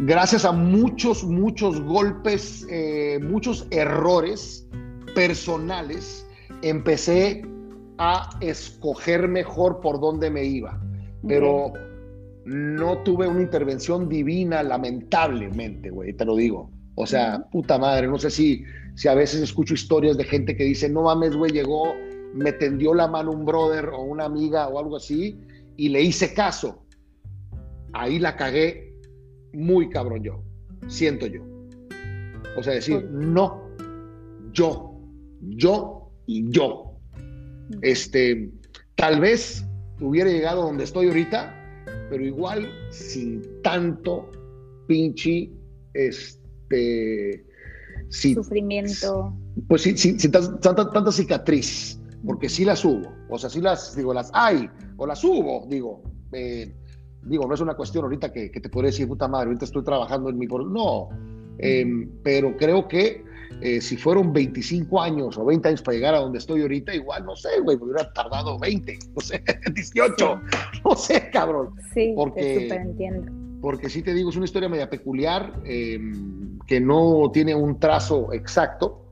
[0.00, 4.66] gracias a muchos, muchos golpes, eh, muchos errores
[5.14, 6.26] personales,
[6.62, 7.42] empecé
[7.98, 10.80] a escoger mejor por dónde me iba.
[11.28, 11.72] Pero
[12.44, 16.70] no tuve una intervención divina, lamentablemente, güey, te lo digo.
[16.94, 20.64] O sea, puta madre, no sé si, si a veces escucho historias de gente que
[20.64, 21.94] dice, no mames, güey, llegó,
[22.34, 25.38] me tendió la mano un brother o una amiga o algo así
[25.76, 26.84] y le hice caso.
[27.94, 28.98] Ahí la cagué
[29.52, 30.42] muy cabrón yo,
[30.88, 31.42] siento yo.
[32.56, 33.62] O sea, decir, no,
[34.52, 35.00] yo,
[35.40, 36.98] yo y yo.
[37.80, 38.50] Este,
[38.96, 39.64] tal vez
[40.00, 41.54] hubiera llegado donde estoy ahorita,
[42.10, 44.30] pero igual sin tanto
[44.86, 45.50] pinche,
[45.94, 46.41] este,
[48.08, 49.34] sufrimiento.
[49.68, 54.12] Pues sí, sí, tanta, tanta cicatriz, porque sí las hubo, o sea, sí las, digo,
[54.14, 56.74] las hay, o las hubo, digo, eh,
[57.24, 60.30] digo, no es una cuestión ahorita que, te podría decir, puta madre, ahorita estoy trabajando
[60.30, 60.46] en mi...
[60.46, 61.08] No,
[61.58, 63.24] em, pero creo que
[63.60, 67.24] eh, si fueron 25 años o 20 años para llegar a donde estoy ahorita, igual,
[67.24, 69.42] no sé, güey, me hubiera tardado 20, no sé,
[69.74, 70.40] 18,
[70.84, 71.74] no sé, cabrón.
[71.94, 73.30] Sí, porque, te entiendo.
[73.60, 75.60] Porque sí te digo, es una historia media peculiar.
[75.64, 76.00] Eh,
[76.66, 79.06] que no tiene un trazo exacto.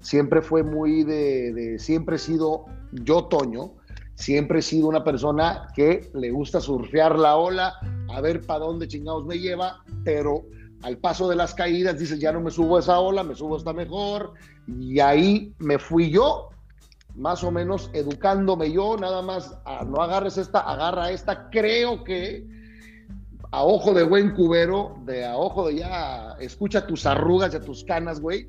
[0.00, 3.74] Siempre fue muy de, siempre he sido yo, Toño,
[4.14, 7.74] siempre he sido una persona que le gusta surfear la ola,
[8.08, 10.44] a ver para dónde chingados me lleva, pero
[10.82, 13.56] al paso de las caídas dices, ya no me subo a esa ola, me subo
[13.56, 14.32] esta mejor,
[14.66, 16.48] y ahí me fui yo,
[17.14, 22.46] más o menos educándome yo, nada más, no agarres esta, agarra esta, creo que
[23.52, 27.84] a ojo de buen cubero, de a ojo de ya, escucha tus arrugas y tus
[27.84, 28.48] canas, güey,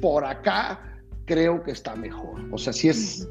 [0.00, 2.40] por acá creo que está mejor.
[2.50, 3.28] O sea, sí es,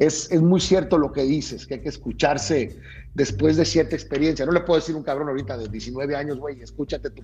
[0.00, 2.76] es, es muy cierto lo que dices, que hay que escucharse
[3.14, 4.44] después de cierta experiencia.
[4.44, 7.22] No le puedo decir un cabrón ahorita de 19 años, güey, escúchate tu...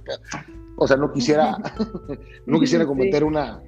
[0.76, 1.56] O sea, no quisiera,
[2.46, 3.60] no quisiera cometer una,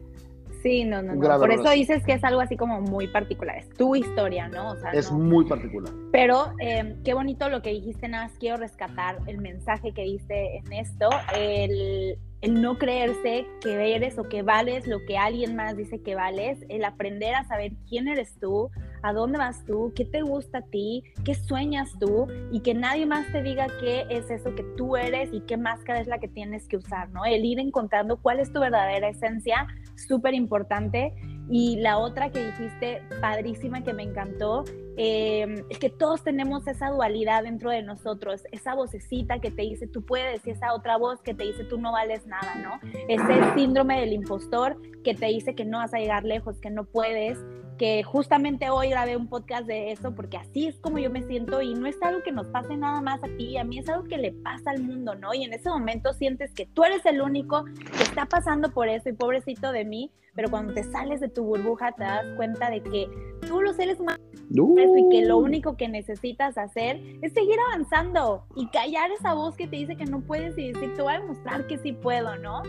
[0.66, 1.38] Sí, no, no, no.
[1.38, 3.57] Por eso dices que es algo así como muy particular.
[3.57, 4.72] Es tu historia, ¿no?
[4.72, 5.92] O sea, es muy particular.
[6.11, 10.57] Pero eh, qué bonito lo que dijiste, nada más quiero rescatar el mensaje que diste
[10.57, 11.09] en esto.
[11.37, 16.16] El, el no creerse que eres o que vales lo que alguien más dice que
[16.16, 18.68] vales, el aprender a saber quién eres tú,
[19.07, 23.07] a dónde vas tú, qué te gusta a ti, qué sueñas tú y que nadie
[23.07, 26.27] más te diga qué es eso que tú eres y qué máscara es la que
[26.27, 27.25] tienes que usar, ¿no?
[27.25, 31.14] El ir encontrando cuál es tu verdadera esencia, súper importante.
[31.49, 34.64] Y la otra que dijiste, padrísima, que me encantó,
[34.97, 39.87] eh, es que todos tenemos esa dualidad dentro de nosotros, esa vocecita que te dice
[39.87, 42.81] tú puedes y esa otra voz que te dice tú no vales nada, ¿no?
[43.09, 46.85] Ese síndrome del impostor que te dice que no vas a llegar lejos, que no
[46.85, 47.38] puedes,
[47.76, 51.60] que justamente hoy grabé un podcast de eso porque así es como yo me siento
[51.60, 54.04] y no es algo que nos pase nada más a ti, a mí es algo
[54.04, 55.34] que le pasa al mundo, ¿no?
[55.34, 59.08] Y en ese momento sientes que tú eres el único que está pasando por eso
[59.08, 62.82] y pobrecito de mí, pero cuando te sales de tu burbuja te das cuenta de
[62.82, 63.08] que
[63.46, 68.68] tú los seres humanos y que lo único que necesitas hacer es seguir avanzando y
[68.68, 71.66] callar esa voz que te dice que no puedes y decir, te voy a demostrar
[71.66, 72.62] que sí puedo, ¿no?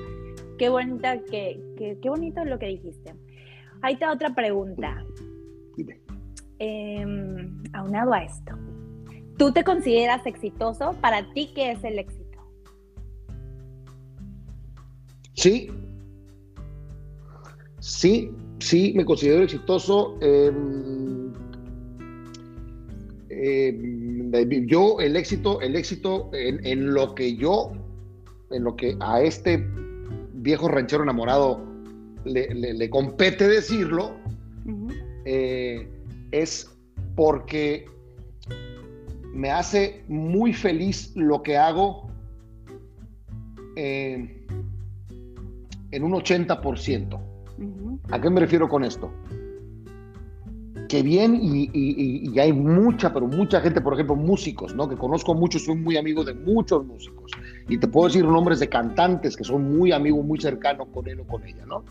[0.58, 3.14] Qué bonita, que, qué bonito lo que dijiste.
[3.82, 5.04] Ahí está otra pregunta.
[6.60, 8.54] Em, aunado a esto,
[9.38, 10.96] ¿tú te consideras exitoso?
[11.02, 12.40] ¿Para ti qué es el éxito?
[15.34, 15.70] Sí.
[17.80, 20.18] Sí, sí, me considero exitoso.
[20.22, 21.32] Em,
[23.30, 24.32] em,
[24.66, 27.72] yo, el éxito, el éxito en, lo que yo,
[28.50, 29.64] en lo que a este
[30.34, 31.67] viejo ranchero enamorado
[32.26, 34.16] le, compete decirlo,
[35.26, 35.88] eh,
[36.32, 36.72] es
[37.16, 37.86] porque
[39.34, 42.10] me hace muy feliz lo que hago
[43.76, 44.46] eh,
[45.92, 47.20] en un 80%.
[48.12, 49.12] ¿A qué me refiero con esto?
[50.90, 54.88] Que bien, y, hay mucha, pero mucha gente, por ejemplo, músicos, ¿no?
[54.88, 57.32] Que conozco mucho, soy muy amigo de muchos músicos.
[57.70, 61.20] Y te puedo decir nombres de cantantes que son muy amigos, muy cercanos con él
[61.20, 61.84] o con ella, ¿no?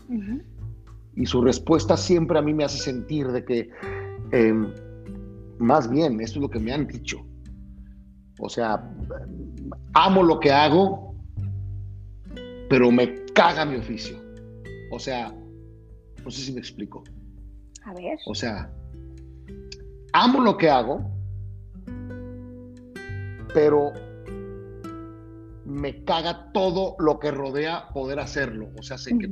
[1.15, 3.69] Y su respuesta siempre a mí me hace sentir de que,
[4.31, 4.71] em,
[5.59, 7.25] más bien, esto es lo que me han dicho.
[8.39, 8.91] O sea,
[9.93, 11.15] amo lo que hago,
[12.69, 14.17] pero me caga mi oficio.
[14.91, 15.33] O sea,
[16.23, 17.03] no sé si me explico.
[17.83, 18.17] A ver.
[18.25, 18.71] O sea,
[20.13, 21.01] amo lo que hago,
[23.53, 23.91] pero
[25.67, 28.69] me caga todo lo que rodea poder hacerlo.
[28.79, 29.29] O sea, sé que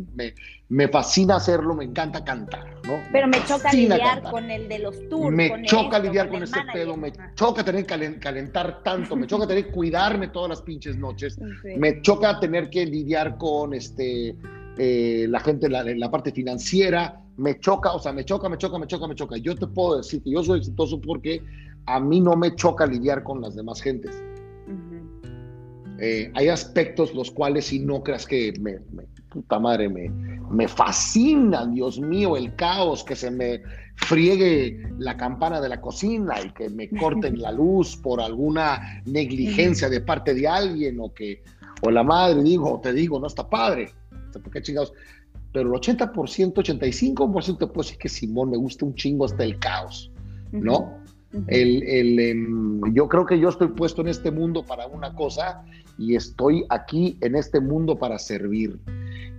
[0.67, 2.99] me, fascina hacerlo, me encanta cantar, ¿no?
[3.09, 5.33] Pero me choca lidiar con el de los tours.
[5.33, 9.67] Me choca lidiar con, ese pedo, me choca tener que calentar tanto, me choca tener
[9.67, 11.39] que cuidarme todas las pinches noches,
[11.77, 14.35] me choca tener que lidiar con este
[14.77, 18.77] eh, la gente en la, parte financiera, me choca, o sea, me choca, me choca,
[18.77, 19.37] me choca, me choca.
[19.37, 21.41] Yo te puedo decir que yo soy exitoso porque
[21.85, 24.21] a mí no me choca lidiar con las demás gentes.
[25.99, 28.79] Eh, hay aspectos los cuales si no creas que me,
[29.29, 30.09] puta madre, me,
[30.49, 33.61] me fascina, Dios mío, el caos, que se me
[33.95, 39.89] friegue la campana de la cocina y que me corten la luz por alguna negligencia
[39.89, 41.41] de parte de alguien o que,
[41.81, 43.89] o la madre digo, te digo, no está padre,
[44.33, 44.93] ¿por qué chingados?
[45.53, 50.11] Pero el 80%, 85% pues es que Simón me gusta un chingo hasta el caos,
[50.51, 51.05] ¿no?
[51.47, 55.63] el, em, yo creo que yo estoy puesto en este mundo para una cosa
[55.97, 58.79] y estoy aquí en este mundo para servir.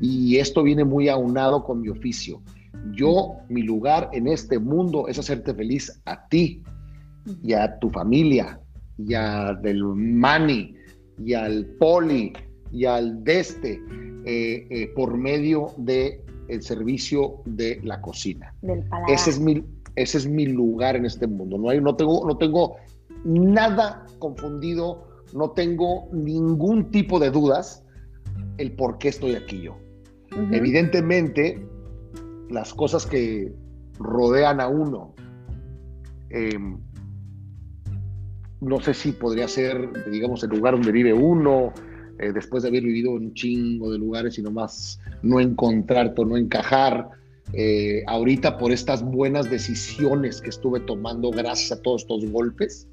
[0.00, 2.42] Y esto viene muy aunado con mi oficio.
[2.92, 6.62] Yo, mi lugar en este mundo es hacerte feliz a ti
[7.42, 8.60] y a tu familia
[8.98, 10.74] y a del Mani
[11.24, 12.32] y al Poli
[12.70, 13.80] y al Deste
[14.24, 18.54] eh, eh, por medio de el servicio de la cocina.
[19.08, 19.64] Ese es mi
[19.96, 21.58] ese es mi lugar en este mundo.
[21.58, 22.76] No hay no tengo no tengo
[23.24, 27.84] nada confundido no tengo ningún tipo de dudas
[28.58, 29.76] el por qué estoy aquí yo.
[30.52, 31.66] Evidentemente,
[32.50, 33.54] las cosas que
[33.98, 35.14] rodean a uno,
[36.30, 36.78] em,
[38.60, 41.72] no sé si podría ser, digamos, el lugar donde vive uno,
[42.18, 46.24] eh, después de haber vivido en un chingo de lugares y nomás no encontrar o
[46.24, 47.10] no encajar.
[47.52, 52.88] Eh, ahorita por estas buenas decisiones que estuve tomando gracias a todos estos golpes,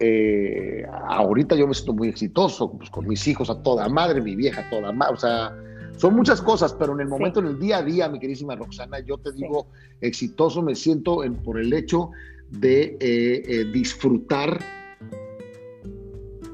[0.00, 4.34] eh, ahorita yo me siento muy exitoso, pues, con mis hijos a toda madre, mi
[4.34, 5.56] vieja a toda madre, o sea,
[5.96, 8.98] son muchas cosas, pero en el momento, en el día a día, mi queridísima Roxana,
[9.00, 9.68] yo te digo,
[10.00, 12.10] exitoso me siento por el hecho
[12.50, 14.60] de eh, eh, disfrutar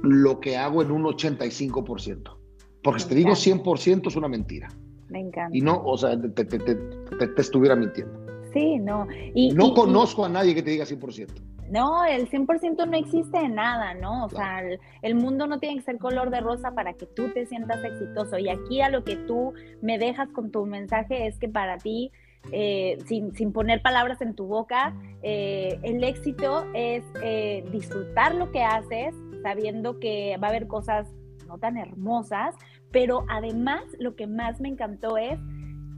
[0.03, 2.37] lo que hago en un 85%.
[2.83, 4.69] Porque si te digo 100% es una mentira.
[5.09, 5.57] Me encanta.
[5.57, 6.47] Y no, o sea, te,
[7.37, 8.19] estuviera mintiendo.
[8.53, 9.07] Sí, no.
[9.35, 11.29] Y, no conozco a nadie que te diga 100%.
[11.71, 14.25] No, el 100% no existe en nada, ¿no?
[14.25, 14.61] O sea,
[15.03, 18.39] el, mundo no tiene que ser color de rosa para que tú te sientas exitoso.
[18.39, 22.11] Y aquí a lo que tú me dejas con tu mensaje es que para ti,
[22.51, 28.65] eh, sin, poner palabras en tu boca, eh, el éxito es eh, disfrutar lo que
[28.65, 31.07] haces, sabiendo que va a haber cosas
[31.47, 32.57] no tan hermosas,
[32.91, 35.39] pero además lo que más me encantó es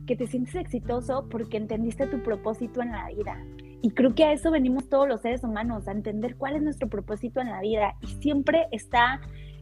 [0.06, 3.42] que te sientes exitoso porque entendiste tu propósito en la vida.
[3.82, 6.88] Y creo que a eso venimos todos los seres humanos, a entender cuál es nuestro
[6.88, 7.96] propósito en la vida.
[8.00, 9.20] Y siempre está,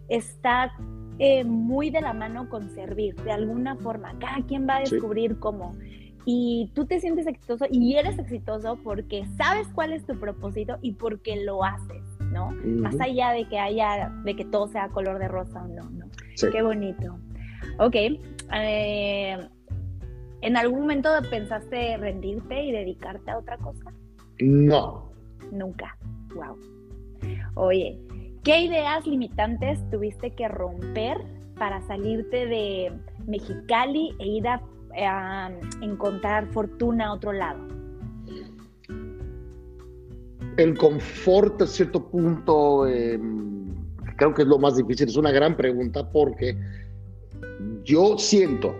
[0.08, 0.72] está
[1.18, 4.18] eh, muy de la mano con servir, de alguna forma.
[4.18, 5.74] Cada quien va a descubrir cómo.
[6.26, 10.92] Y tú te sientes exitoso y eres exitoso porque sabes cuál es tu propósito y
[10.92, 12.50] porque lo haces, ¿no?
[12.62, 16.06] Más allá de que haya, de que todo sea color de rosa o no, ¿no?
[16.52, 17.18] Qué bonito.
[17.78, 17.96] Ok.
[18.52, 19.48] Eh,
[20.42, 23.92] ¿En algún momento pensaste rendirte y dedicarte a otra cosa?
[24.40, 25.10] No.
[25.52, 25.96] Nunca.
[26.34, 26.56] Wow.
[27.54, 27.98] Oye,
[28.44, 31.18] ¿qué ideas limitantes tuviste que romper
[31.56, 32.92] para salirte de
[33.26, 34.62] Mexicali e ir a,
[35.82, 37.60] encontrar fortuna a otro lado?
[40.56, 43.68] El confort a cierto punto, em,
[44.16, 45.08] creo que es lo más difícil.
[45.08, 46.56] Es una gran pregunta porque
[47.84, 48.74] yo siento,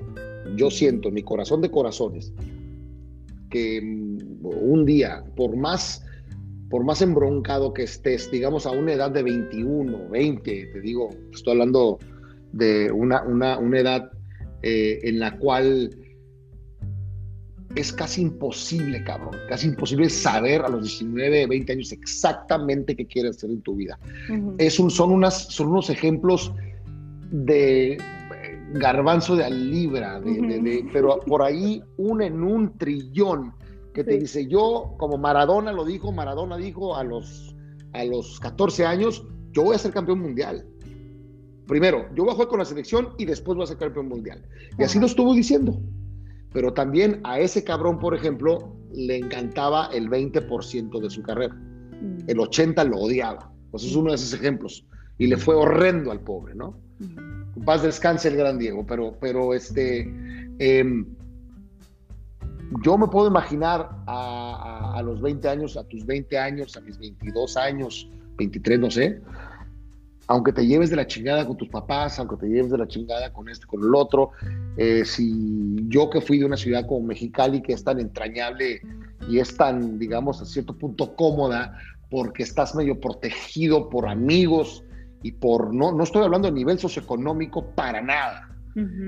[0.57, 2.33] yo siento en mi corazón de corazones
[3.51, 3.81] que
[4.51, 6.05] un día, por más,
[6.69, 11.53] por más embroncado que estés, digamos a una edad de 21, 20, te digo, estoy
[11.53, 11.99] hablando
[12.53, 14.11] de una, una, una edad
[14.63, 15.91] eh, en la cual
[17.77, 23.37] es casi imposible, cabrón, casi imposible saber a los 19, 20 años exactamente qué quieres
[23.37, 23.99] hacer en tu vida.
[24.59, 26.53] es un, son, unas, son unos ejemplos
[27.31, 27.97] de
[28.75, 33.53] garbanzo de libra, de, pero por ahí un en un trillón
[34.05, 37.55] que te dice, yo, como Maradona lo dijo, Maradona dijo a los,
[37.93, 40.65] a los 14 años, yo voy a ser campeón mundial.
[41.67, 44.43] Primero, yo voy a jugar con la selección y después voy a ser campeón mundial.
[44.79, 45.79] Y así lo estuvo diciendo.
[46.53, 51.55] Pero también a ese cabrón, por ejemplo, le encantaba el 20% de su carrera.
[51.55, 52.29] Mm.
[52.29, 53.53] El 80% lo odiaba.
[53.71, 54.85] Pues es uno de esos ejemplos.
[55.19, 56.77] Y le fue horrendo al pobre, ¿no?
[57.65, 60.11] Paz descanse el gran Diego, pero, pero este,
[60.59, 61.05] em,
[62.83, 66.99] yo me puedo imaginar a, a, los 20 años, a tus 20 años, a mis
[66.99, 69.21] 22 años, 23, no sé,
[70.31, 73.33] aunque te lleves de la chingada con tus papás, aunque te lleves de la chingada
[73.33, 74.31] con este, con el otro,
[74.77, 78.81] eh, si yo que fui de una ciudad como Mexicali, que es tan entrañable
[79.29, 81.77] y es tan, digamos, a cierto punto cómoda,
[82.11, 84.85] porque estás medio protegido por amigos
[85.25, 88.50] y por, no, no estoy hablando de nivel socioeconómico para nada.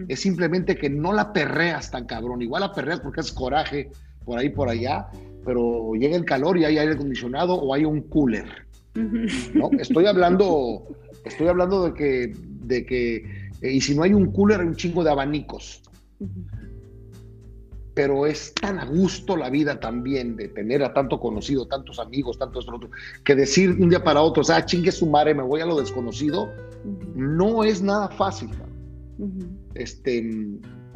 [0.08, 2.42] Es simplemente que no la perreas tan cabrón.
[2.42, 3.90] Igual la perreas porque es coraje
[4.24, 5.08] por ahí, por allá,
[5.44, 8.46] pero llega el calor y hay aire acondicionado o hay un cooler.
[8.94, 9.70] ¿no?
[9.78, 10.86] Estoy hablando
[11.24, 13.16] Estoy hablando de que, de que
[13.60, 15.82] eh, y si no hay un cooler, hay un chingo de abanicos.
[17.94, 22.38] Pero es tan a gusto la vida también de tener a tanto conocido, tantos amigos,
[22.38, 22.90] tantos otros,
[23.22, 26.50] que decir un día para otro, ah, chingue su madre, me voy a lo desconocido,
[27.14, 28.50] no es nada fácil.
[29.74, 30.22] Este,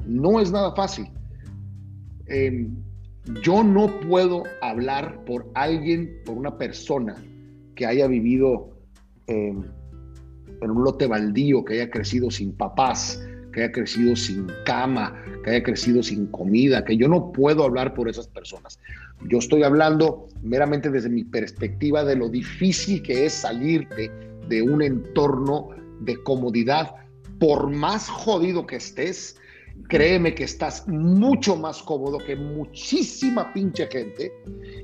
[0.07, 1.07] no es nada fácil.
[2.27, 2.75] Em,
[3.43, 7.17] yo no puedo hablar por alguien, por una persona
[7.75, 8.71] que haya vivido
[9.27, 9.63] em,
[10.61, 15.51] en un lote baldío, que haya crecido sin papás, que haya crecido sin cama, que
[15.51, 18.79] haya crecido sin comida, que yo no puedo hablar por esas personas.
[19.29, 24.11] Yo estoy hablando meramente desde mi perspectiva de lo difícil que es salirte
[24.49, 26.95] de un entorno de comodidad.
[27.39, 29.37] Por más jodido que estés,
[29.89, 34.33] créeme que estás mucho más cómodo que muchísima pinche gente.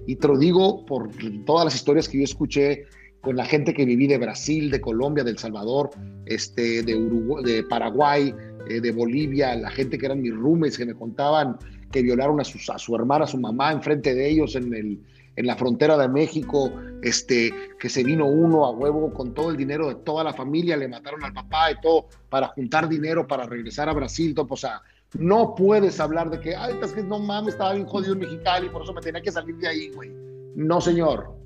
[0.07, 1.11] Y te lo digo por
[1.45, 2.85] todas las historias que yo escuché
[3.21, 5.91] con la gente que viví de Brasil, de Colombia, de El Salvador,
[6.27, 8.35] este, de, Uruguay, de Paraguay,
[8.69, 11.57] eh, de Bolivia, la gente que eran mis roomies, que me contaban
[11.93, 14.99] que violaron a, a su hermana, a su mamá, enfrente de ellos en, el,
[15.37, 16.73] en la frontera de México,
[17.03, 20.77] este, que se vino uno a huevo con todo el dinero de toda la familia,
[20.77, 24.57] le mataron al papá y todo para juntar dinero para regresar a Brasil, todo, o
[24.57, 24.83] sea,
[25.19, 28.69] no puedes hablar de que, ay, es que no mames, estaba bien jodido en Mexicali,
[28.69, 30.11] por eso me tenía que salir de ahí, güey.
[30.55, 31.43] No, señor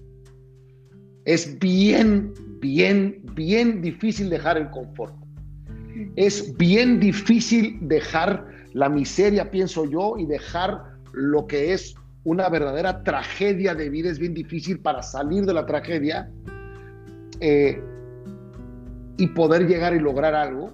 [1.26, 5.14] es bien, bien, bien difícil dejar el confort.
[6.14, 11.96] Es bien difícil dejar la miseria, pienso yo, y dejar lo que es
[12.26, 14.10] una verdadera tragedia de vida.
[14.10, 16.28] Es bien difícil para salir de la tragedia
[17.40, 17.80] eh,
[19.16, 20.72] y poder llegar y lograr algo.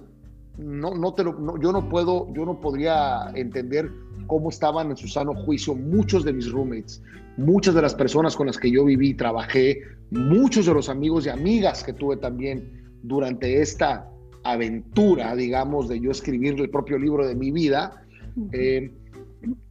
[0.57, 3.91] No, no te yo no puedo, yo no podría entender
[4.25, 7.03] cómo estaban en su sano juicio muchos de mis roommates,
[7.37, 9.79] muchas de las personas con las que yo viví y trabajé,
[10.09, 14.09] muchos de los amigos y amigas que tuve también durante esta
[14.43, 18.03] aventura, digamos, de yo escribir el propio libro de mi vida.
[18.51, 18.91] Eh,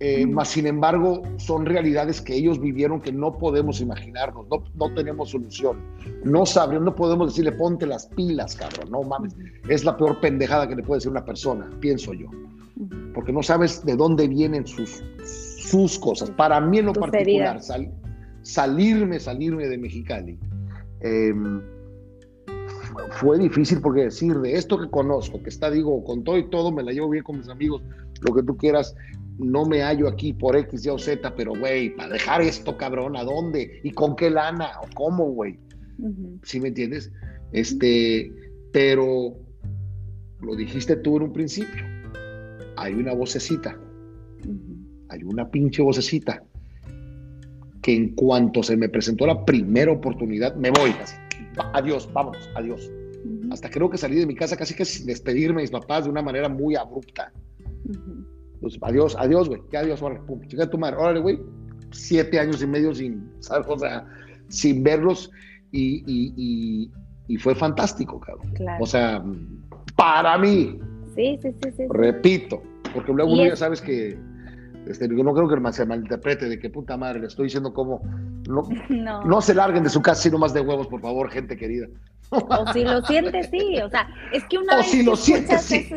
[0.01, 4.95] eh, más sin embargo, son realidades que ellos vivieron que no podemos imaginarnos, no, no
[4.95, 5.79] tenemos solución.
[6.25, 9.35] No sabemos, no podemos decirle ponte las pilas, cabrón, no mames.
[9.69, 12.29] Es la peor pendejada que le puede decir una persona, pienso yo.
[13.15, 16.31] Porque no sabes de dónde vienen sus, sus cosas.
[16.31, 17.61] Para mí en lo particular,
[18.43, 20.39] salirme, salirme de Mexicali,
[21.01, 21.63] em,
[23.13, 26.71] fue difícil porque decir de esto que conozco, que está, digo, con todo y todo,
[26.73, 27.83] me la llevo bien con mis amigos,
[28.21, 28.95] lo que tú quieras,
[29.39, 33.17] no me hallo aquí por X, Y o Z, pero güey, para dejar esto, cabrón,
[33.17, 33.81] ¿a dónde?
[33.83, 34.73] ¿Y con qué lana?
[34.83, 35.59] ¿O cómo, güey?
[36.43, 37.11] ¿Sí me entiendes?
[37.53, 38.33] Este,
[38.73, 39.37] pero
[40.41, 41.85] lo dijiste tú en un principio,
[42.77, 43.79] hay una vocecita
[45.13, 46.43] hay una pinche vocecita
[47.83, 51.17] que en cuanto se me presentó la primera oportunidad, me voy casi.
[51.75, 52.91] Adiós, vámonos, adiós.
[53.51, 56.11] Hasta creo que salí de mi casa casi que sin despedirme de mis papás de
[56.11, 57.33] una manera muy abrupta.
[58.63, 61.39] Pues adiós, adiós, güey, ¿qué adiós, órale, pum, chica tu madre, órale, güey.
[61.91, 63.67] Siete años y medio sin, ¿sabes?
[63.69, 64.07] O sea,
[64.49, 65.31] sin verlos
[65.73, 66.91] y, y,
[67.29, 68.55] y, fue fantástico, cabrón.
[68.81, 69.23] O sea,
[69.97, 70.79] para mí,
[71.15, 71.85] Sí, sí, sí, sí.
[71.91, 72.63] Repito,
[72.95, 74.19] porque luego uno ya sabes que
[74.87, 78.01] este, no creo que se malinterprete de que puta madre, le estoy diciendo cómo
[78.49, 79.41] no, no.
[79.41, 81.87] se larguen de su casa sino más de huevos, por favor, gente querida.
[82.33, 83.79] O si lo sientes, sí.
[83.83, 85.95] O sea, es que una vez que escuchas eso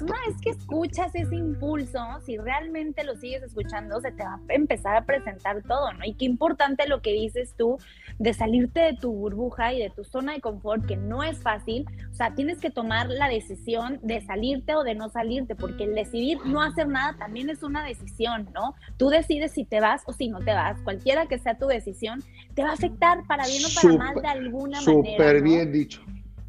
[0.00, 4.54] una vez que escuchas ese impulso, si realmente lo sigues escuchando, se te va a
[4.54, 6.04] empezar a presentar todo, ¿no?
[6.04, 7.78] Y qué importante lo que dices tú
[8.18, 11.86] de salirte de tu burbuja y de tu zona de confort, que no es fácil.
[12.10, 15.94] O sea, tienes que tomar la decisión de salirte o de no salirte, porque el
[15.94, 18.74] decidir no hacer nada también es una decisión, ¿no?
[18.96, 20.80] Tú decides si te vas o si no te vas.
[20.82, 22.22] Cualquiera que sea tu decisión,
[22.54, 25.10] te va a afectar para bien o para mal de alguna manera.
[25.16, 26.02] Súper bien dicho.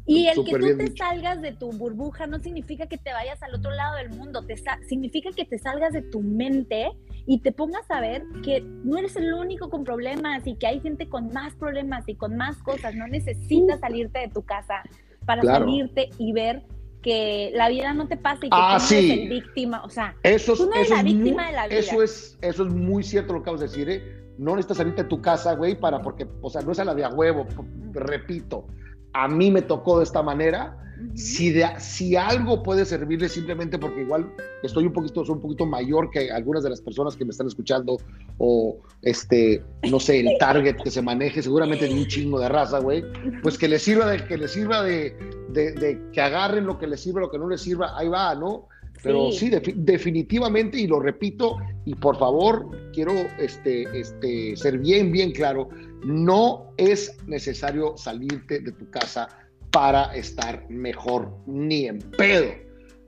[0.06, 3.54] Y el que tú te salgas de tu burbuja no significa que te vayas al
[3.54, 4.56] otro lado del mundo, te
[4.88, 6.90] significa que te salgas de tu mente
[7.26, 10.80] y te pongas a ver que no eres el único con problemas y que hay
[10.80, 12.94] gente con más problemas y con más cosas.
[12.94, 14.82] No necesitas salirte de tu casa
[15.26, 16.62] para salirte y ver
[17.02, 19.82] que la vida no te pasa y que ah, tú no eres el víctima.
[19.84, 21.78] O sea, eso, tú no eres la víctima de la vida.
[21.78, 24.16] Eso es, eso es muy cierto lo que acabas de decir, ¿eh?
[24.38, 26.94] No necesitas salirte de tu casa, güey, para, porque, o sea, no es a la
[26.94, 27.46] de a huevo,
[27.92, 28.66] repito
[29.12, 30.76] a mí me tocó de esta manera.
[31.14, 34.30] si, de, si algo puede servirle simplemente porque igual
[34.62, 37.46] estoy un poquito, soy un poquito mayor que algunas de las personas que me están
[37.46, 37.96] escuchando
[38.38, 42.80] o este, no sé, el target que se maneje seguramente de un chingo de raza,
[42.80, 43.02] güey,
[43.42, 45.16] pues que les sirva de, que les sirva de,
[45.48, 48.68] de, que agarren lo que les sirva, lo que no les sirva, ahí va, ¿no?
[49.02, 51.56] Pero sí, definitivamente, y lo repito,
[51.86, 55.70] y por favor, quiero este, este, ser bien, bien claro,
[56.04, 59.28] no es necesario salirte de tu casa
[59.70, 62.52] para estar mejor, ni en pedo.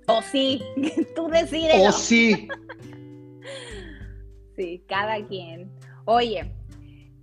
[0.08, 0.62] O sí,
[1.16, 1.74] tú decides.
[1.76, 2.48] O sí.
[4.56, 5.70] sí, cada quien.
[6.04, 6.52] Oye,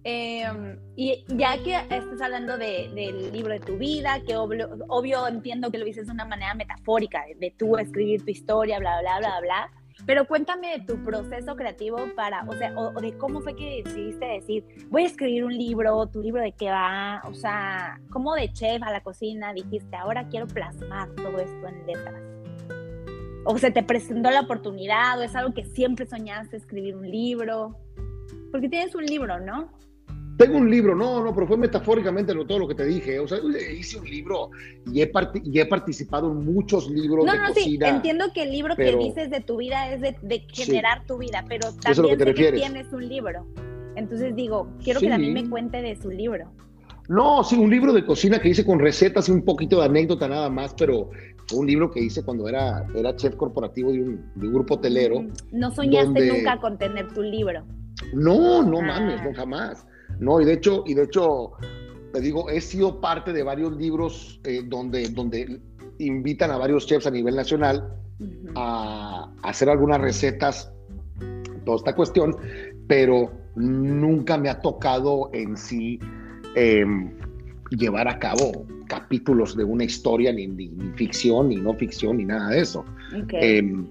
[0.03, 5.71] em, y ya que estás hablando del libro de tu vida, que obvio, obvio, entiendo
[5.71, 9.19] que lo dices de una manera metafórica, de, de tú escribir tu historia, bla, bla,
[9.19, 9.71] bla, bla.
[10.09, 14.25] Pero cuéntame de tu proceso creativo para, o sea, o, de cómo fue que decidiste
[14.25, 18.51] decir, voy a escribir un libro, tu libro de qué va, o sea, cómo de
[18.51, 22.23] chef a la cocina dijiste, ahora quiero plasmar todo esto en letras.
[23.45, 27.77] O se te presentó la oportunidad, o es algo que siempre soñaste escribir un libro.
[28.51, 29.71] Porque tienes un libro, ¿no?
[30.39, 33.19] Tengo un libro, no, no, pero fue metafóricamente todo lo que te dije.
[33.19, 33.39] O sea,
[33.77, 34.51] hice un libro
[34.89, 35.11] y he,
[35.43, 37.89] y he participado en muchos libros no, de no, cocina.
[37.89, 41.43] Sí, entiendo que el libro que dices de tu vida es de, generar tu vida,
[41.49, 43.45] pero también sé que tienes un libro.
[43.97, 46.49] Entonces digo, quiero que también me cuente de su libro.
[47.09, 50.29] No, sí, un libro de cocina que hice con recetas y un poquito de anécdota
[50.29, 51.09] nada más, pero
[51.47, 55.21] fue un libro que hice cuando era, era chef corporativo de un, grupo hotelero.
[55.21, 57.65] Mm, no soñaste nunca con tener tu libro.
[58.13, 58.83] No, no ah.
[58.83, 59.85] mames, no jamás.
[60.19, 61.51] No, y de hecho, y de hecho,
[62.13, 65.61] te digo, he sido parte de varios libros eh, donde, donde
[65.99, 67.93] invitan a varios chefs a nivel nacional
[68.55, 70.71] a, hacer algunas recetas,
[71.65, 72.35] toda esta cuestión,
[72.87, 75.99] pero nunca me ha tocado en sí
[76.55, 77.11] em,
[77.69, 80.47] llevar a cabo capítulos de una historia, ni,
[80.95, 82.83] ficción, ni no ficción, ni nada de eso.
[83.31, 83.85] Em,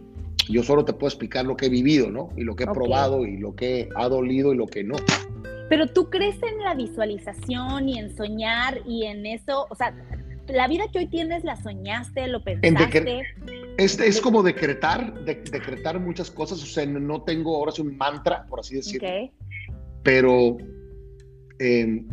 [0.49, 2.31] yo solo te puedo explicar lo que he vivido, ¿no?
[2.37, 4.97] Y lo que he probado y lo que ha dolido y lo que no.
[5.69, 9.95] Pero tú crees en la visualización y en soñar y en eso, o sea,
[10.49, 13.23] la vida que hoy tienes la soñaste, lo pensaste.
[13.77, 18.61] Es, es como decretar, decretar muchas cosas, o sea, no tengo ahora un mantra, por
[18.61, 19.09] así decirlo.
[20.03, 20.57] Pero
[21.59, 22.09] em,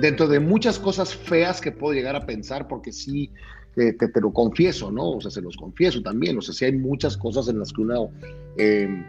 [0.00, 3.30] dentro de muchas cosas feas que puedo llegar a pensar, porque sí,
[3.74, 5.12] te, te, lo confieso, ¿no?
[5.12, 7.80] O sea, se los confieso también, o sea, sí hay muchas cosas en las que
[7.80, 8.10] uno...
[8.58, 9.02] Eh,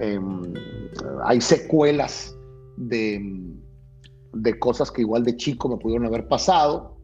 [0.00, 0.42] Em,
[1.24, 2.36] hay secuelas
[2.76, 3.20] de,
[4.32, 6.96] de, cosas que igual de chico me pudieron haber pasado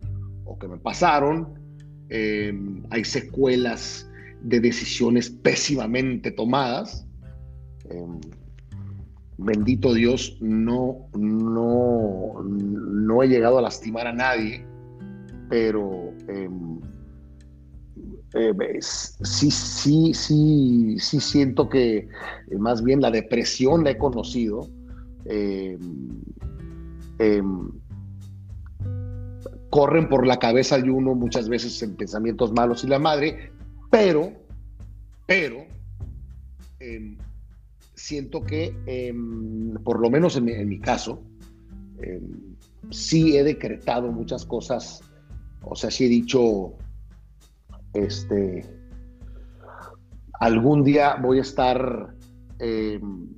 [0.45, 1.55] o que me pasaron.
[2.09, 4.11] Em, hay secuelas
[4.43, 7.07] de decisiones pésimamente tomadas.
[7.89, 8.21] Em,
[9.39, 14.67] bendito Dios, no, no, no he llegado a lastimar a nadie,
[15.49, 16.13] pero
[18.35, 22.09] eh, sí, sí, sí, sí siento que eh,
[22.59, 24.69] más bien la depresión la he conocido.
[25.25, 25.77] Eh,
[27.19, 27.71] em,
[29.69, 33.53] corren por la cabeza de uno muchas veces en pensamientos malos y la madre,
[33.91, 34.33] pero,
[35.27, 35.65] pero,
[36.79, 37.17] em,
[37.95, 41.23] siento que, em, por lo menos en mi, en mi caso,
[42.91, 45.03] sí he decretado muchas cosas,
[45.63, 46.75] o sea, sí he dicho,
[47.95, 48.65] este,
[50.41, 52.15] algún día voy a estar
[52.59, 53.29] em,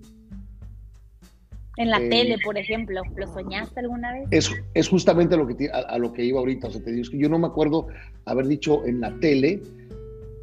[1.76, 4.28] En la tele, por ejemplo, ¿lo soñaste alguna vez?
[4.30, 6.68] Es, es justamente lo que a, lo que iba ahorita.
[6.68, 7.86] O sea, te digo, es que yo no me acuerdo
[8.26, 9.60] haber dicho en la tele,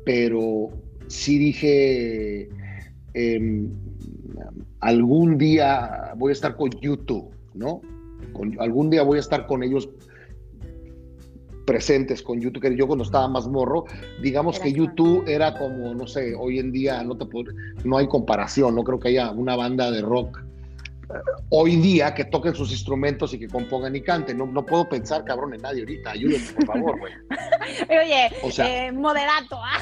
[0.06, 0.70] pero
[1.08, 2.50] sí dije,
[3.14, 3.70] em,
[4.80, 7.82] algún día voy a estar con YouTube, ¿no?
[8.60, 9.90] algún día voy a estar con ellos
[11.70, 13.86] presentes con YouTube, que yo cuando estaba más morro,
[14.24, 17.28] digamos que YouTube era como, no sé, hoy en día no, te
[17.84, 20.40] no hay comparación, no creo que haya una banda de rock
[21.12, 21.14] eh,
[21.50, 24.40] hoy día que toquen sus instrumentos y que compongan y canten.
[24.40, 26.10] No, no puedo pensar, cabrón, en nadie ahorita.
[26.10, 27.14] Ayúdenme, por favor, güey.
[28.04, 29.78] Oye, o sea, eh, moderato, ¿ah?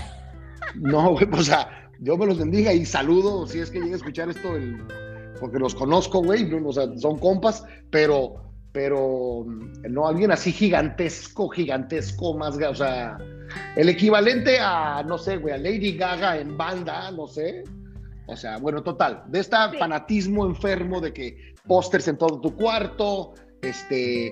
[0.75, 3.97] No, güey, o sea, yo me los bendiga y saludo si es que llega a
[3.97, 4.77] escuchar esto, el,
[5.39, 8.46] porque los conozco, güey, o sea, son compas, pero
[8.77, 13.17] pero mm, no alguien así gigantesco, gigantesco, más, o sea,
[13.75, 17.63] el equivalente a, no sé, güey, a Lady Gaga en banda, no sé.
[18.27, 23.33] O sea, bueno, total, de este fanatismo enfermo de que pósters en todo tu cuarto,
[23.63, 24.27] este,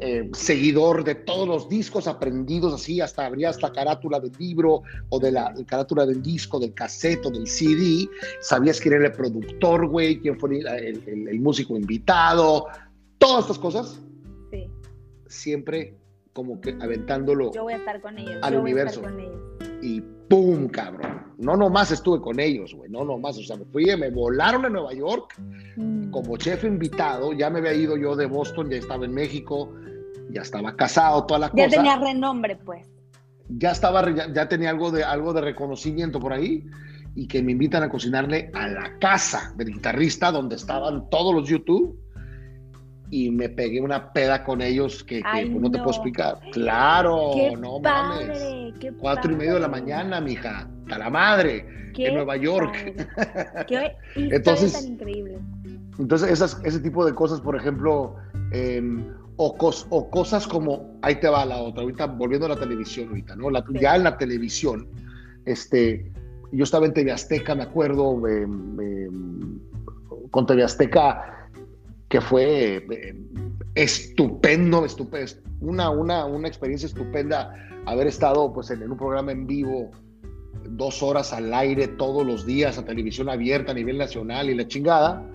[0.00, 5.18] eh, seguidor de todos los discos aprendidos así, hasta habría hasta carátula del libro o
[5.18, 8.08] de la carátula del disco, del cassette o del CD,
[8.40, 12.66] sabías quién era el productor, güey, quién fue el músico invitado,
[13.24, 14.00] todas estas cosas,
[14.50, 14.70] sí.
[15.26, 15.96] siempre
[16.34, 18.36] como que aventándolo Yo voy a estar con ellos.
[18.42, 19.02] al universo.
[19.80, 20.68] Y ¡pum!
[20.68, 21.32] cabrón.
[21.38, 22.90] No nomás estuve con ellos, güey.
[22.90, 23.38] No nomás.
[23.38, 25.34] O sea, me fui, me volaron a Nueva York
[25.76, 26.10] mm.
[26.10, 27.32] como chef invitado.
[27.32, 29.72] Ya me había ido yo de Boston, ya estaba en México,
[30.30, 31.66] ya estaba casado, toda la cosa.
[31.66, 32.86] Ya tenía renombre, pues.
[33.48, 36.64] Ya estaba, ya, tenía algo de, algo de reconocimiento por ahí
[37.14, 41.48] y que me invitan a cocinarle a la casa del guitarrista donde estaban todos los
[41.48, 42.03] YouTube
[43.14, 46.40] y me pegué una peda con ellos que, pues, no, te puedo explicar.
[46.50, 48.74] Claro, no mames.
[48.98, 50.68] Cuatro y medio de la mañana, mija.
[50.90, 51.92] A la madre.
[51.96, 52.74] en Nueva York.
[53.68, 55.38] Qué entonces, tan increíble.
[55.96, 58.16] Entonces, esas, ese tipo de cosas, por ejemplo,
[58.50, 59.04] em,
[59.36, 59.56] o,
[59.90, 63.48] o, cosas como, ahí te va la otra, ahorita volviendo a la televisión, ahorita, ¿no?
[63.48, 64.88] La, Ya en la televisión,
[65.44, 66.10] este,
[66.50, 68.20] yo estaba en TV Azteca, me acuerdo,
[70.32, 71.33] con TV Azteca
[72.14, 73.16] que fue eh,
[73.74, 77.52] estupendo, estupendo, una, una, una experiencia estupenda
[77.86, 79.90] haber estado pues, en, un programa en vivo
[80.62, 84.68] dos horas al aire todos los días a televisión abierta a nivel nacional y la
[84.68, 85.28] chingada,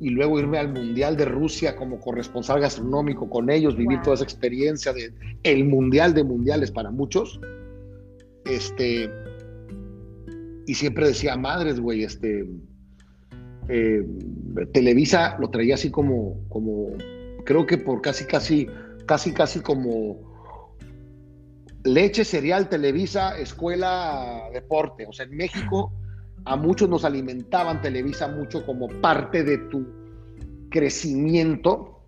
[0.00, 4.24] y luego irme al Mundial de Rusia como corresponsal gastronómico con ellos, vivir toda esa
[4.24, 7.38] experiencia de el Mundial de Mundiales para muchos.
[8.46, 9.10] Este,
[10.66, 12.48] y siempre decía, madres, güey, este,
[13.72, 14.04] eh,
[14.72, 16.88] Televisa lo traía así como, como,
[17.44, 18.66] creo que por casi, casi,
[19.06, 20.18] casi, casi como
[21.84, 25.06] leche, cereal, Televisa, escuela, deporte.
[25.06, 25.92] O sea, en México
[26.44, 29.86] a muchos nos alimentaban Televisa mucho como parte de tu
[30.70, 32.00] crecimiento.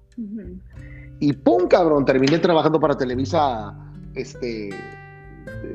[1.21, 3.73] Y pum, cabrón, terminé trabajando para Televisa,
[4.15, 4.71] este,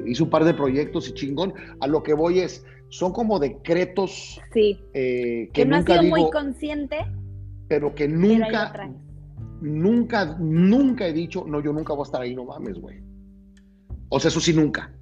[0.05, 1.53] hice un par de proyectos y chingón.
[1.79, 4.79] A lo que voy es, son como decretos sí.
[4.93, 7.05] Eh, que, no nunca ha sido muy consciente,
[7.67, 8.91] pero que nunca,
[9.61, 13.01] nunca, nunca he dicho, no, yo nunca voy a estar ahí, no mames, güey.
[14.09, 14.93] O sea, eso sí, nunca.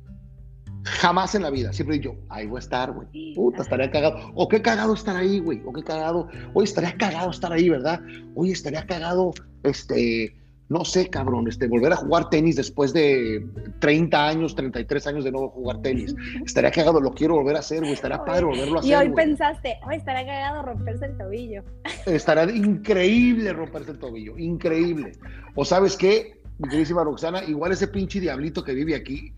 [0.83, 1.73] Jamás en la vida.
[1.73, 3.33] Siempre he dicho, ahí voy a estar, güey.
[3.35, 4.31] Puta, estaría cagado.
[4.35, 5.61] O qué cagado estar ahí, güey.
[5.65, 6.27] O qué cagado.
[6.53, 8.01] Oye, estaría cagado estar ahí, ¿verdad?
[8.35, 9.31] Oye, estaría cagado,
[9.63, 10.35] este,
[10.67, 13.45] no sé, cabrón, este, volver a jugar tenis después de
[13.79, 16.15] 30 años, 33 años de no jugar tenis.
[16.45, 17.93] Estaría cagado, lo quiero volver a hacer, güey.
[17.93, 18.91] Estaría padre volverlo a hacer.
[18.91, 21.63] Y hoy pensaste, hoy estaría cagado romperse el tobillo.
[22.07, 25.11] Estará increíble romperse el tobillo, increíble.
[25.53, 29.33] O sabes qué, mi queridísima Roxana, igual ese pinche diablito que vive aquí,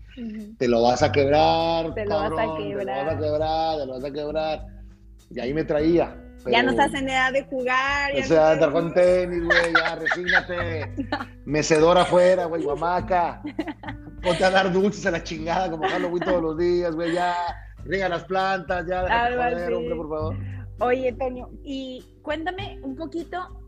[0.56, 2.76] te lo vas a quebrar, te lo vas a quebrar.
[2.78, 4.66] Te lo vas a quebrar, te lo vas a quebrar.
[5.30, 8.14] Y ahí me traía ya no estás en edad de jugar.
[8.14, 10.94] Ya o sea, andar con tenis, güey, ya, resígnate.
[11.44, 13.42] Mecedora afuera, güey, guamaca.
[14.22, 17.34] Ponte a dar dulces a la chingada como Halloween todos los días, güey, ya.
[17.84, 19.02] Riega las plantas, ya.
[19.02, 20.36] Joder, hombre, por favor.
[20.80, 23.58] Oye, Toño, y cuéntame un poquito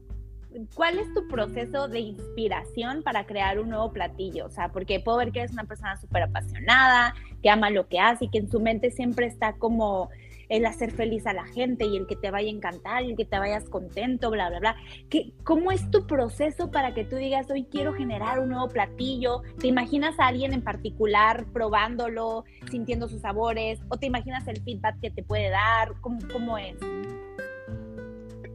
[0.75, 4.47] ¿cuál es tu proceso de inspiración para crear un nuevo platillo?
[4.47, 7.99] O sea, porque puedo ver que eres una persona súper apasionada, que ama lo que
[7.99, 10.11] hace y que en su mente siempre está como
[10.51, 13.17] el hacer feliz a la gente y el que te vaya a encantar y el
[13.17, 14.77] que te vayas contento, bla, bla, bla.
[15.09, 19.43] ¿Qué, ¿Cómo es tu proceso para que tú digas, hoy quiero generar un nuevo platillo?
[19.61, 23.79] ¿Te imaginas a alguien en particular probándolo, sintiendo sus sabores?
[23.89, 25.93] ¿O te imaginas el feedback que te puede dar?
[26.01, 26.75] ¿Cómo, cómo es?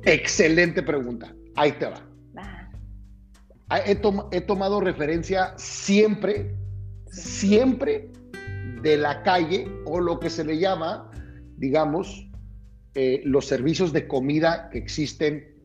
[0.03, 1.33] Excelente pregunta.
[1.55, 2.01] Ahí te va.
[3.67, 3.99] Ah, he,
[4.31, 6.55] he, tomado referencia siempre,
[7.07, 8.11] siempre
[8.83, 11.09] de la calle o lo que se le llama
[11.57, 12.29] digamos,
[12.93, 15.55] eh, los servicios de comida que existen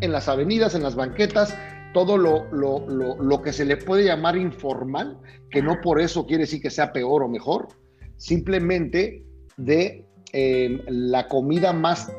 [0.00, 1.56] en las avenidas, en las banquetas,
[1.92, 5.18] todo lo, lo, lo, que se le puede llamar informal,
[5.50, 7.68] que no por eso quiere decir que sea peor o mejor,
[8.16, 9.24] simplemente
[9.56, 12.12] de eh, la comida más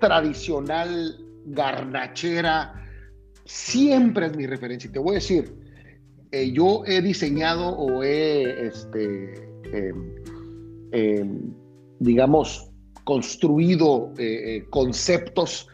[0.00, 2.86] tradicional, garnachera,
[3.44, 4.88] siempre es mi referencia.
[4.88, 5.54] Y te voy a decir,
[6.32, 10.14] eh, yo he diseñado o he, este, em,
[10.92, 11.54] em,
[11.98, 12.70] digamos,
[13.04, 15.68] construido eh, conceptos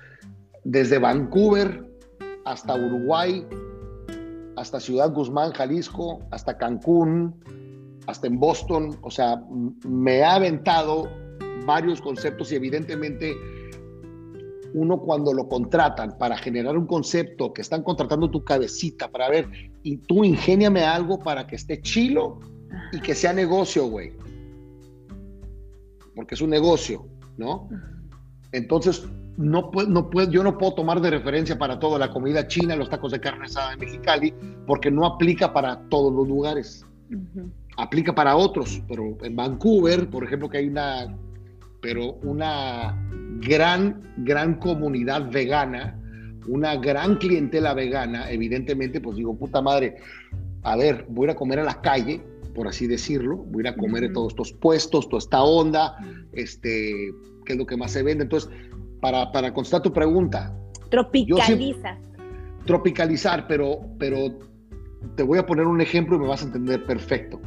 [0.64, 1.84] desde Vancouver
[2.44, 3.46] hasta Uruguay,
[4.56, 7.34] hasta Ciudad Guzmán, Jalisco, hasta Cancún,
[8.06, 8.96] hasta en Boston.
[9.02, 9.42] O sea,
[9.86, 11.08] me ha aventado
[11.66, 13.34] varios conceptos y evidentemente
[14.74, 19.48] uno cuando lo contratan para generar un concepto, que están contratando tu cabecita para ver,
[19.82, 22.40] y tú ingéniame algo para que esté chilo
[22.92, 24.12] y que sea negocio, güey.
[26.14, 27.06] Porque es un negocio,
[27.36, 27.68] ¿no?
[28.52, 32.90] Entonces, no, no yo no puedo tomar de referencia para todo la comida china, los
[32.90, 34.34] tacos de carne asada en Mexicali,
[34.66, 36.86] porque no aplica para todos los lugares.
[37.76, 41.16] Aplica para otros, pero en Vancouver, por ejemplo, que hay una,
[41.80, 42.96] pero una
[43.40, 45.98] gran, gran comunidad vegana,
[46.46, 49.96] una gran clientela vegana, evidentemente, pues digo, puta madre,
[50.62, 52.22] a ver, voy a comer a la calle,
[52.54, 55.96] por así decirlo, voy a ir a comer en todos estos puestos, toda esta onda,
[56.32, 57.12] este,
[57.44, 58.24] qué es lo que más se vende.
[58.24, 58.50] Entonces,
[59.00, 60.54] para, para contestar tu pregunta.
[60.90, 61.98] Tropicaliza.
[62.66, 64.38] tropicalizar, pero, pero
[65.16, 67.40] te voy a poner un ejemplo y me vas a entender perfecto.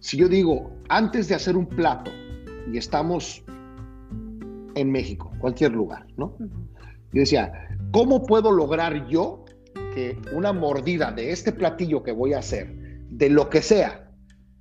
[0.00, 2.10] Si yo digo, antes de hacer un plato,
[2.72, 3.44] y estamos
[4.74, 6.36] en México, cualquier lugar, ¿no?
[7.12, 7.52] Yo decía,
[7.92, 9.44] ¿cómo puedo lograr yo
[9.94, 12.74] que una mordida de este platillo que voy a hacer,
[13.10, 14.10] de lo que sea,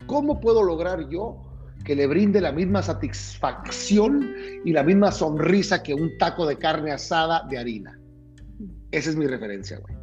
[0.06, 1.50] ¿cómo puedo lograr yo
[1.84, 4.34] que le brinde la misma satisfacción
[4.66, 8.00] y la misma sonrisa que un taco de carne asada de harina.
[8.92, 9.96] Esa es mi referencia, güey.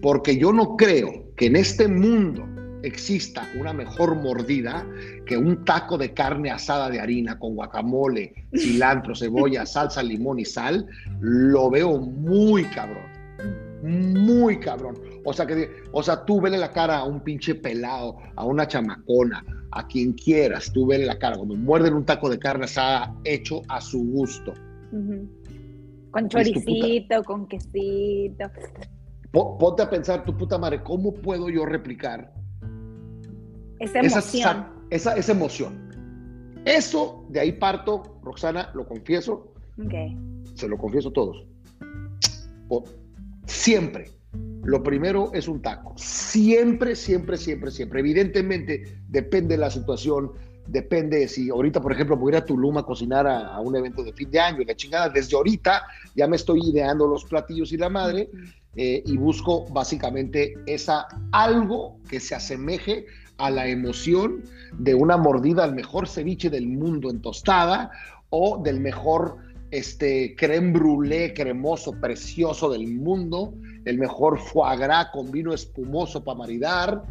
[0.00, 2.46] Porque yo no creo que en este mundo
[2.82, 4.86] exista una mejor mordida
[5.26, 10.44] que un taco de carne asada de harina con guacamole, cilantro, cebolla, salsa, limón y
[10.44, 10.86] sal.
[11.20, 13.04] Lo veo muy cabrón.
[13.82, 14.94] Muy cabrón.
[15.24, 18.68] O sea, que, o sea, tú vele la cara a un pinche pelado, a una
[18.68, 23.14] chamacona, a quien quieras, tú vele la cara, cuando muerden un taco de carne asada
[23.24, 24.52] hecho a su gusto.
[26.10, 28.50] Con choricito, con quesito.
[29.32, 32.32] Ponte a pensar, tu puta madre, ¿cómo puedo yo replicar
[33.80, 34.66] esa emoción?
[34.90, 35.90] Esa, esa, emoción.
[36.66, 39.52] Eso, de ahí parto, Roxana, lo confieso.
[40.54, 41.44] Se lo confieso a todos.
[43.46, 44.14] siempre
[44.64, 45.92] lo primero es un taco.
[45.96, 48.00] Siempre, siempre, siempre, siempre.
[48.00, 50.32] Evidentemente, depende de la situación,
[50.66, 54.02] depende si ahorita, por ejemplo, voy a ir a Tulum a cocinar a, un evento
[54.02, 55.82] de fin de año la chingada, desde ahorita
[56.14, 58.30] ya me estoy ideando los platillos y la madre
[58.74, 63.06] eh, y busco básicamente esa algo que se asemeje
[63.36, 64.44] a la emoción
[64.78, 67.90] de una mordida al mejor ceviche del mundo en tostada
[68.30, 69.36] o del mejor
[69.74, 73.54] este creme brûlée cremoso, precioso del mundo,
[73.84, 77.02] el mejor foie gras con vino espumoso para maridar.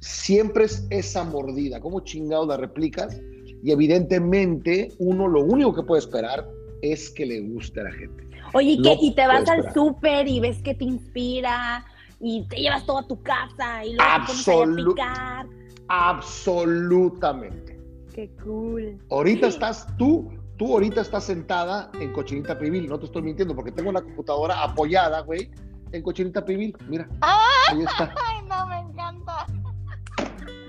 [0.00, 1.80] Siempre es esa mordida.
[1.80, 3.20] ¿Cómo chingado la replicas?
[3.62, 6.48] Y evidentemente uno lo único que puede esperar
[6.82, 8.28] es que le guste a la gente.
[8.52, 11.84] Oye, ¿y, y te vas al súper y ves que te inspira
[12.20, 15.46] y te llevas todo a tu casa y luego te pones a picar.
[15.88, 17.78] Absolutamente.
[18.14, 18.98] Qué cool.
[19.10, 20.28] Ahorita estás tú
[20.58, 24.60] Tú ahorita estás sentada en Cochinita Pibil, no te estoy mintiendo, porque tengo la computadora
[24.60, 25.52] apoyada, güey,
[25.92, 26.76] en Cochinita Pibil.
[26.88, 28.12] Mira, ahí está.
[28.26, 29.46] Ay, no, me encanta.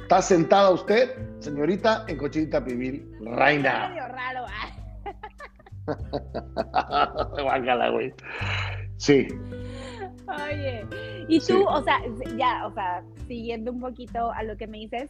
[0.03, 1.09] Está sentada usted,
[1.39, 3.85] señorita, en Cochinita Pibil, reina.
[3.85, 4.45] Es medio raro,
[7.87, 7.91] ¿eh?
[7.91, 8.13] güey.
[8.97, 9.27] Sí.
[10.27, 10.85] Oye,
[11.27, 11.99] y tú, o sea,
[12.37, 15.09] ya, o sea, siguiendo un poquito a lo que me dices,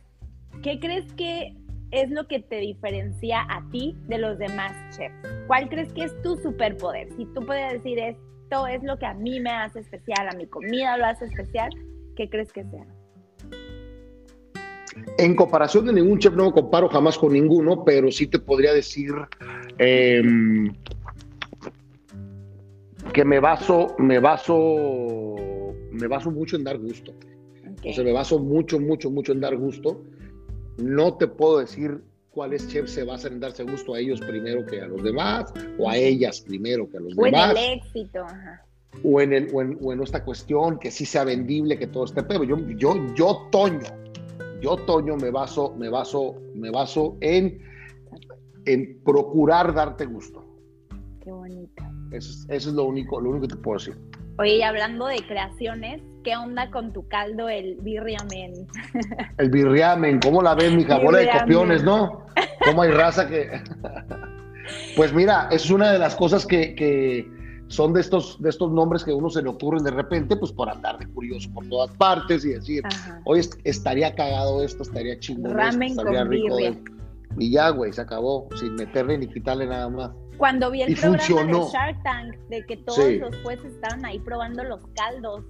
[0.64, 1.54] ¿qué crees que
[1.92, 5.16] es lo que te diferencia a ti de los demás chefs?
[5.48, 7.10] ¿Cuál crees que es tu superpoder?
[7.18, 10.48] Si tú puedes decir esto es lo que a mí me hace especial, a mi
[10.48, 11.70] comida lo hace especial,
[12.16, 12.86] ¿qué crees que sea?
[15.18, 18.74] En comparación de ningún chef, no me comparo jamás con ninguno, pero sí te podría
[18.74, 19.12] decir
[19.78, 20.74] em,
[23.14, 25.36] que me baso, me baso,
[25.92, 27.14] me baso mucho en dar gusto.
[27.88, 30.02] O sea, me baso mucho, mucho, mucho en dar gusto.
[30.82, 32.02] No te puedo decir
[32.32, 35.90] cuáles chefs se basan en darse gusto a ellos primero que a los demás, o
[35.90, 37.54] a ellas primero que a los demás.
[37.54, 38.26] O en el éxito,
[39.04, 42.44] O en, el, o en, esta cuestión, que sí sea vendible, que todo esté, pero
[42.44, 43.88] yo, yo, yo, Toño,
[44.62, 47.62] yo, Toño, me baso, me baso, me baso en,
[48.66, 50.46] en procurar darte gusto.
[51.22, 51.84] Qué bonito.
[52.12, 53.98] Eso es, eso es lo único, lo único que te puedo decir.
[54.38, 58.68] Oye, y hablando de creaciones, ¿qué onda con tu caldo, el birriamen?
[59.38, 62.26] El birriamen, ¿cómo la ves, mi Bola de copiones, ¿no?
[62.66, 63.62] ¿Cómo hay raza que...?
[64.96, 67.28] pues mira, es una de las cosas que, que
[67.68, 70.52] son de estos, de estos nombres que a uno se le ocurren de repente, pues
[70.52, 72.84] por andar de curioso por todas partes y decir,
[73.26, 76.58] hoy estaría cagado esto, estaría chingón Ramen estaría rico.
[77.38, 80.12] Y ya, güey, se acabó, sin meterle ni quitarle nada más.
[80.38, 84.64] Cuando vi el programa de Shark Tank, de que todos los jueces estaban ahí probando
[84.64, 85.44] los caldos,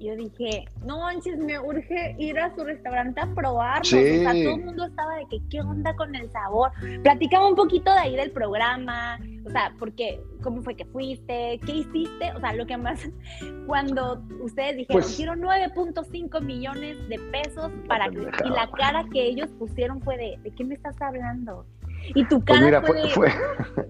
[0.00, 3.80] yo dije, no manches, me urge ir a su restaurante a probarlo.
[3.82, 6.70] O sea, todo el mundo estaba de que, ¿qué onda con el sabor?
[7.02, 11.60] Platicamos un poquito de ahí del programa, o sea, porque, ¿cómo fue que fuiste?
[11.66, 12.32] ¿Qué hiciste?
[12.34, 13.10] O sea, lo que más,
[13.66, 19.22] cuando ustedes dijeron, pues quiero 9.5 millones de pesos para que, y la cara que
[19.22, 21.66] ellos pusieron fue de, ¿de qué me estás hablando?
[22.14, 23.28] Y tu pues cara fue, fue,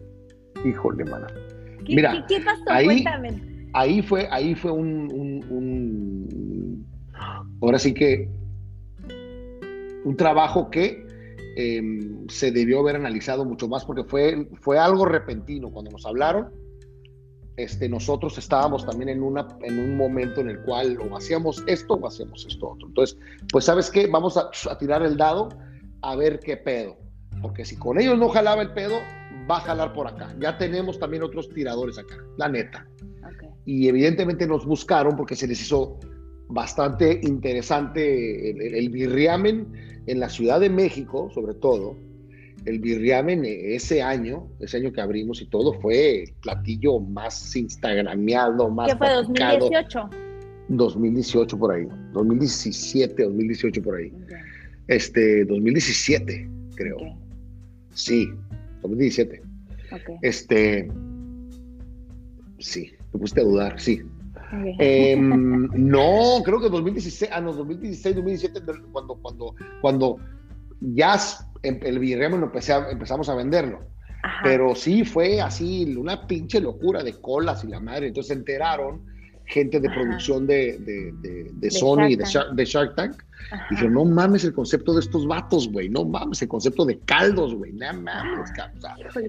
[0.64, 1.28] Híjole, mana.
[1.86, 2.64] ¿Qué, mira, ¿qué, pasó?
[2.84, 5.08] Cuéntame ahí fue, ahí fue un,
[7.60, 8.28] ahora sí que
[10.04, 11.06] un trabajo que
[11.56, 15.70] em, se debió haber analizado mucho más porque fue, fue algo repentino.
[15.70, 16.50] Cuando nos hablaron,
[17.56, 21.94] este, nosotros estábamos también en, una, en un momento en el cual o hacíamos esto
[21.94, 22.88] o hacíamos esto otro.
[22.88, 23.18] Entonces,
[23.52, 25.48] pues sabes qué, vamos a, a tirar el dado
[26.02, 26.96] a ver qué pedo.
[27.42, 28.96] Porque si con ellos no jalaba el pedo,
[29.50, 30.34] va a jalar por acá.
[30.40, 32.86] Ya tenemos también otros tiradores acá, la neta
[33.64, 35.98] y evidentemente nos buscaron porque se les hizo
[36.50, 39.66] bastante interesante el, birriamen
[40.06, 41.96] en la Ciudad de México, sobre todo.
[42.66, 48.68] El birriamen ese año, ese año que abrimos y todo, fue el platillo más instagrameado,
[48.68, 48.92] más...
[48.92, 50.10] ¿Qué fue, 2018?
[50.68, 54.12] 2018 por ahí, 2017, 2018 por ahí.
[54.88, 56.96] Este, 2017, creo.
[57.94, 58.28] Sí,
[58.82, 59.42] 2017.
[60.22, 60.88] Este,
[62.58, 64.02] sí, me puse a dudar, sí.
[64.78, 68.60] Em, no, creo que 2016, ah, no, 2016, 2017,
[68.92, 70.16] cuando, cuando, cuando
[70.80, 71.16] ya
[71.62, 72.50] el Villarreal
[72.90, 73.80] empezamos a venderlo.
[74.42, 78.08] Pero sí fue así, una pinche locura de colas y la madre.
[78.08, 79.02] Entonces se enteraron
[79.46, 83.22] gente de producción de, de, Sony y de Shark, Tank.
[83.70, 85.88] Y dijeron, no mames el concepto de estos vatos, güey.
[85.88, 87.72] No mames el concepto de caldos, güey.
[87.72, 88.50] No mames,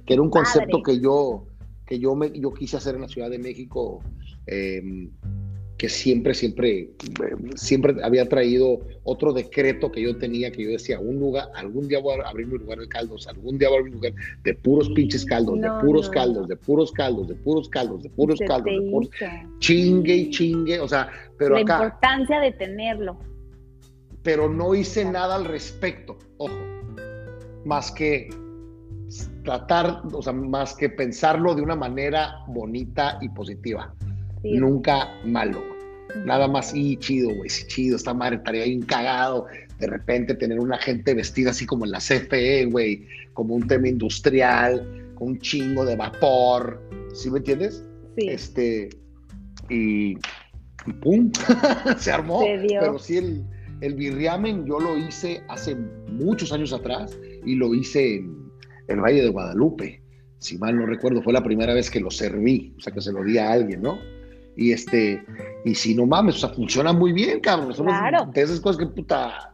[0.05, 1.45] que era un concepto que yo,
[1.91, 4.01] que yo, me, yo quise hacer en la Ciudad de México,
[4.47, 5.09] em,
[5.77, 6.89] que siempre, siempre,
[7.55, 11.99] siempre había traído otro decreto que yo tenía, que yo decía, un lugar, algún día
[11.99, 14.53] voy a abrir mi lugar de caldos, algún día voy a abrir mi lugar de
[14.53, 18.73] puros pinches caldos, de puros caldos, de puros caldos, de puros caldos, de puros caldos,
[18.73, 19.09] de puros,
[19.59, 21.77] chingue y chingue, o sea, pero La acá...
[21.77, 23.19] La importancia de tenerlo.
[24.23, 26.55] Pero no hice nada al respecto, ojo,
[27.65, 28.29] más que
[29.43, 33.93] tratar, o sea, más que pensarlo de una manera bonita y positiva.
[34.43, 35.61] Nunca malo,
[36.25, 39.47] Nada más, y chido, güey, sí, chido, esta madre estaría bien cagado.
[39.79, 43.87] De repente tener una gente vestida así como en la CFE, güey, como un tema
[43.87, 46.81] industrial, con un chingo de vapor,
[47.13, 47.83] ¿sí me entiendes?
[48.17, 48.27] Sí.
[48.27, 48.89] Este,
[49.69, 50.15] y,
[51.01, 51.31] pum,
[51.97, 52.43] se armó.
[52.67, 53.45] Pero sí, el,
[53.81, 55.75] el birriamen yo lo hice hace
[56.09, 58.40] muchos años atrás y lo hice en
[58.91, 60.01] el Valle de Guadalupe.
[60.39, 63.11] Si mal no recuerdo, fue la primera vez que lo serví, o sea, que se
[63.11, 63.99] lo di a alguien, ¿no?
[64.55, 65.23] Y este,
[65.65, 67.73] y si no mames, o sea, funciona muy bien, cabrón.
[67.73, 68.29] claro.
[68.33, 69.53] de esas cosas que puta,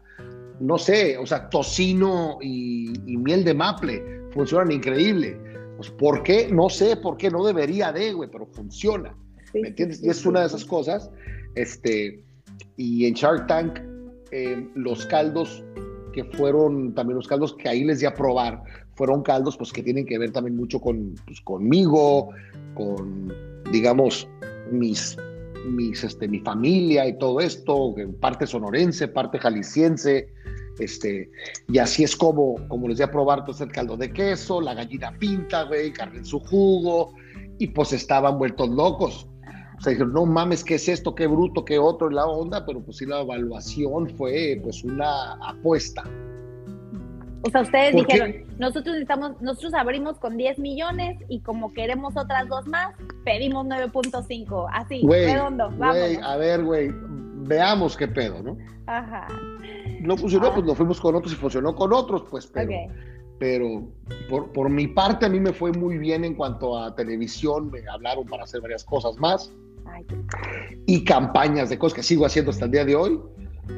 [0.59, 5.37] no sé, o sea, tocino y, miel de maple funcionan increíble.
[5.75, 6.49] Pues, ¿por qué?
[6.51, 9.15] No sé por qué, no debería de, güey, pero funciona.
[9.53, 10.03] ¿Me entiendes?
[10.03, 11.09] y es una de esas cosas.
[11.55, 12.23] Este,
[12.75, 13.79] y en Shark Tank,
[14.31, 15.63] eh, los caldos
[16.13, 18.63] que fueron también los caldos que ahí les di a probar,
[18.97, 22.29] fueron caldos pues que tienen que ver también mucho con, pues, conmigo,
[22.73, 23.31] con,
[23.71, 24.27] digamos,
[24.71, 25.15] mis,
[25.69, 30.29] mis, este, mi familia y todo esto, parte sonorense, parte jalisciense,
[30.79, 31.29] este,
[31.69, 34.73] y así es como, como les di a probar pues el caldo de queso, la
[34.73, 37.13] gallina pinta, güey, carne en su jugo,
[37.59, 39.27] y pues estaban vueltos locos.
[39.77, 41.13] O sea, dijeron, no mames, ¿qué es esto?
[41.13, 41.63] ¿Qué bruto?
[41.63, 42.09] ¿Qué otro?
[42.09, 46.03] la onda, pero pues sí, la evaluación fue pues una apuesta.
[47.43, 52.47] O sea, ustedes dijeron, nosotros necesitamos, nosotros abrimos con 10 millones y como queremos otras
[52.47, 54.67] dos más, pedimos 9.5.
[54.73, 55.97] Así, redondo, vamos.
[56.23, 58.57] A ver, güey, veamos qué pedo, ¿no?
[58.87, 59.27] Ajá.
[60.01, 60.67] No funcionó, pues ah.
[60.67, 62.71] nos fuimos con otros y funcionó con otros, pues, pero,
[63.39, 63.87] pero
[64.29, 67.87] por, por, mi parte a mí me fue muy bien en cuanto a televisión, me
[67.87, 69.51] hablaron para hacer varias cosas más.
[70.85, 73.19] y campañas de cosas que sigo haciendo hasta el día de hoy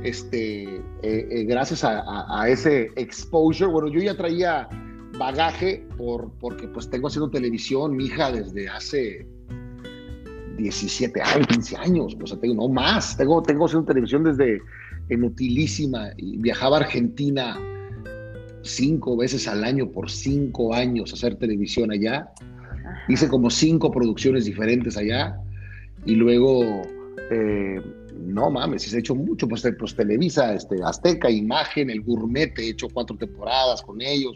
[0.04, 3.72] este, eh, eh, gracias a, ese exposure.
[3.72, 4.68] Bueno, yo ya traía
[5.18, 9.28] bagaje por, porque pues tengo haciendo televisión, mi hija, desde hace
[10.58, 14.62] 17 años, 15 años, o sea, tengo, no más, tengo, tengo haciendo televisión desde
[15.10, 17.58] en Utilísima y viajaba a Argentina
[18.62, 22.32] cinco veces al año por cinco años a hacer televisión allá.
[23.08, 25.40] Hice como cinco producciones diferentes allá
[26.06, 26.82] y luego,
[27.32, 27.82] eh,
[28.20, 32.88] no mames, he hecho mucho, pues, pues, Televisa, este, Azteca, Imagen, El Gourmet, he hecho
[32.94, 34.36] cuatro temporadas con ellos.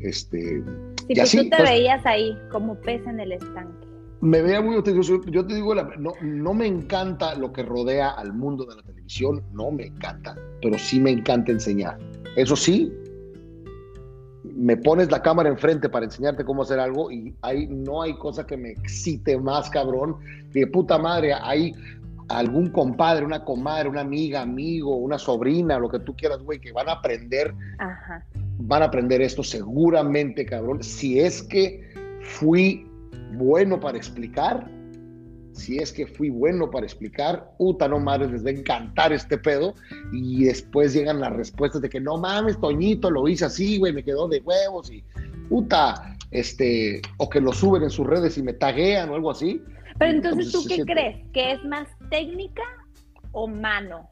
[0.00, 0.62] Este,
[1.08, 3.86] y pues tú te pues veías ahí como pez en el estanque.
[4.20, 8.32] Me veía muy, yo, yo te digo, no, no me encanta lo que rodea al
[8.32, 11.98] mundo de la televisión, no me encanta, pero sí me encanta enseñar.
[12.36, 12.92] Eso sí,
[14.54, 18.46] me pones la cámara enfrente para enseñarte cómo hacer algo y ahí no hay cosa
[18.46, 20.16] que me excite más, cabrón,
[20.52, 21.72] que puta madre, hay
[22.28, 26.72] algún compadre, una comadre, una amiga, amigo, una sobrina, lo que tú quieras, güey, que
[26.72, 27.54] van a aprender,
[28.58, 32.88] van a aprender esto seguramente, cabrón, si es que fui
[33.32, 34.70] bueno para explicar,
[35.54, 39.38] si es que fui bueno para explicar, puta, no mames, les va a encantar este
[39.38, 39.74] pedo.
[40.12, 44.02] Y después llegan las respuestas de que no mames, Toñito, lo hice así, güey, me
[44.02, 45.04] quedó de huevos y
[45.48, 49.62] puta, este, o que lo suben en sus redes y me taguean o algo así.
[49.98, 51.24] Pero entonces, ¿tú qué crees?
[51.32, 52.62] ¿Que es más técnica
[53.32, 54.10] o mano?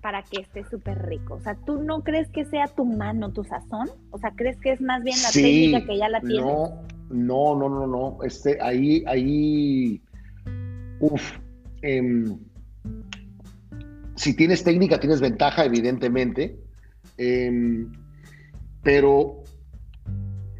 [0.00, 1.34] Para que esté súper rico.
[1.34, 3.88] O sea, ¿tú no crees que sea tu mano, tu sazón?
[4.10, 6.44] O sea, ¿crees que es más bien la técnica que ya la tienes?
[6.44, 8.18] No, no, no, no, no.
[8.22, 10.02] Este, ahí, ahí,
[11.00, 11.38] uff.
[11.82, 12.38] Em,
[14.16, 16.58] si tienes técnica, tienes ventaja, evidentemente.
[17.16, 17.90] Em,
[18.82, 19.42] pero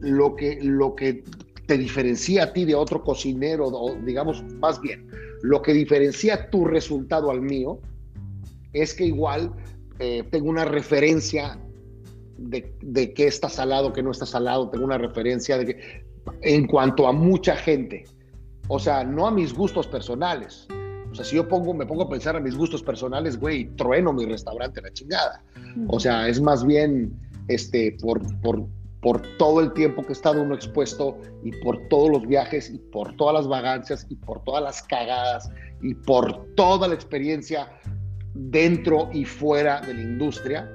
[0.00, 1.24] lo que, lo que
[1.66, 5.08] te diferencia a ti de otro cocinero, o digamos, más bien,
[5.42, 7.80] lo que diferencia tu resultado al mío
[8.72, 9.52] es que igual
[9.98, 11.58] eh, tengo una referencia
[12.38, 16.04] de, de qué está salado, qué no está salado, tengo una referencia de que,
[16.42, 18.04] en cuanto a mucha gente,
[18.68, 20.66] o sea, no a mis gustos personales.
[21.10, 24.12] O sea, si yo pongo, me pongo a pensar a mis gustos personales, güey, trueno
[24.12, 25.44] mi restaurante la chingada.
[25.86, 27.12] O sea, es más bien
[27.48, 28.66] este, por, por,
[29.04, 32.78] por todo el tiempo que he estado uno expuesto y por todos los viajes y
[32.78, 35.50] por todas las vagancias y por todas las cagadas
[35.82, 37.68] y por toda la experiencia
[38.32, 40.70] dentro y fuera de la industria,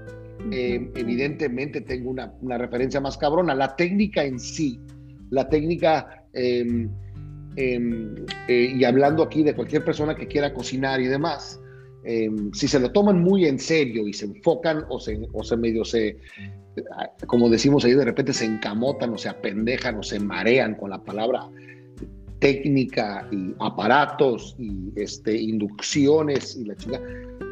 [0.51, 3.55] eh, evidentemente tengo una, una, referencia más cabrona.
[3.55, 4.79] La técnica en sí,
[5.31, 6.87] la técnica, em,
[7.55, 8.15] eh,
[8.47, 11.59] y hablando aquí de cualquier persona que quiera cocinar y demás,
[12.03, 15.57] em, si se lo toman muy en serio y se enfocan o se, o se
[15.57, 16.17] medio se,
[17.27, 21.03] como decimos ahí, de repente se encamotan o se apendejan o se marean con la
[21.03, 21.49] palabra
[22.39, 27.01] técnica y aparatos y este, inducciones y la chica.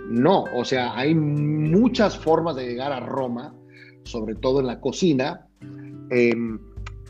[0.09, 3.53] No, o sea, hay muchas formas de llegar a Roma,
[4.03, 5.47] sobre todo en la cocina,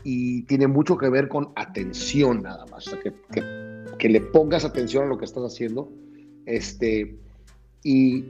[0.02, 3.12] y tiene mucho que ver con atención nada más, o sea, que,
[3.98, 5.92] que, le pongas atención a lo que estás haciendo.
[6.46, 7.16] Este,
[7.84, 8.24] y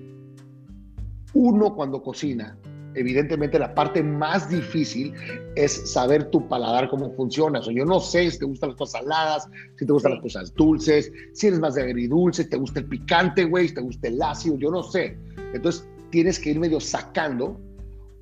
[1.34, 2.58] uno cuando cocina
[2.94, 5.14] evidentemente la parte más difícil
[5.54, 7.60] es saber tu paladar cómo funciona.
[7.60, 10.22] O sea, yo no sé si te gustan las cosas saladas, si te gustan las
[10.22, 14.08] cosas dulces, si eres más de agridulce, te gusta el picante, güey, si te gusta
[14.08, 15.16] el ácido, yo no sé.
[15.52, 17.60] Entonces tienes que ir medio sacando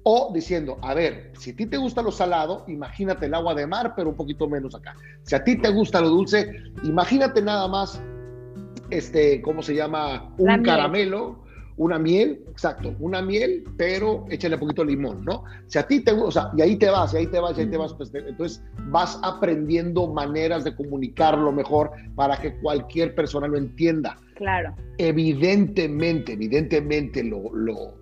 [0.03, 3.67] o diciendo, a ver, si a ti te gusta lo salado, imagínate el agua de
[3.67, 4.95] mar, pero un poquito menos acá.
[5.23, 6.49] Si a ti te gusta lo dulce,
[6.85, 8.01] imagínate nada más,
[8.91, 10.35] este, ¿cómo se llama?
[10.39, 11.47] Un caramelo
[11.79, 15.45] una miel, exacto, una miel, pero échale un poquito de limón, ¿no?
[15.67, 17.57] Si a ti te gusta, o sea, y ahí te vas, y ahí te vas,
[17.59, 23.15] y ahí te vas, pues entonces vas aprendiendo maneras de comunicarlo mejor para que cualquier
[23.15, 24.17] persona lo entienda.
[24.37, 24.75] Claro.
[24.97, 27.95] Evidentemente, evidentemente, lo, lo,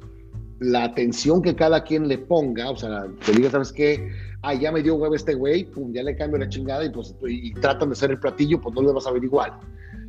[0.61, 4.09] la atención que cada quien le ponga, o sea, te diga, ¿sabes qué?
[4.43, 7.15] Ah, ya me dio huevo este güey, pum, ya le cambio la chingada y pues
[7.27, 9.53] y tratan de hacer el platillo, pues no le vas a ver igual,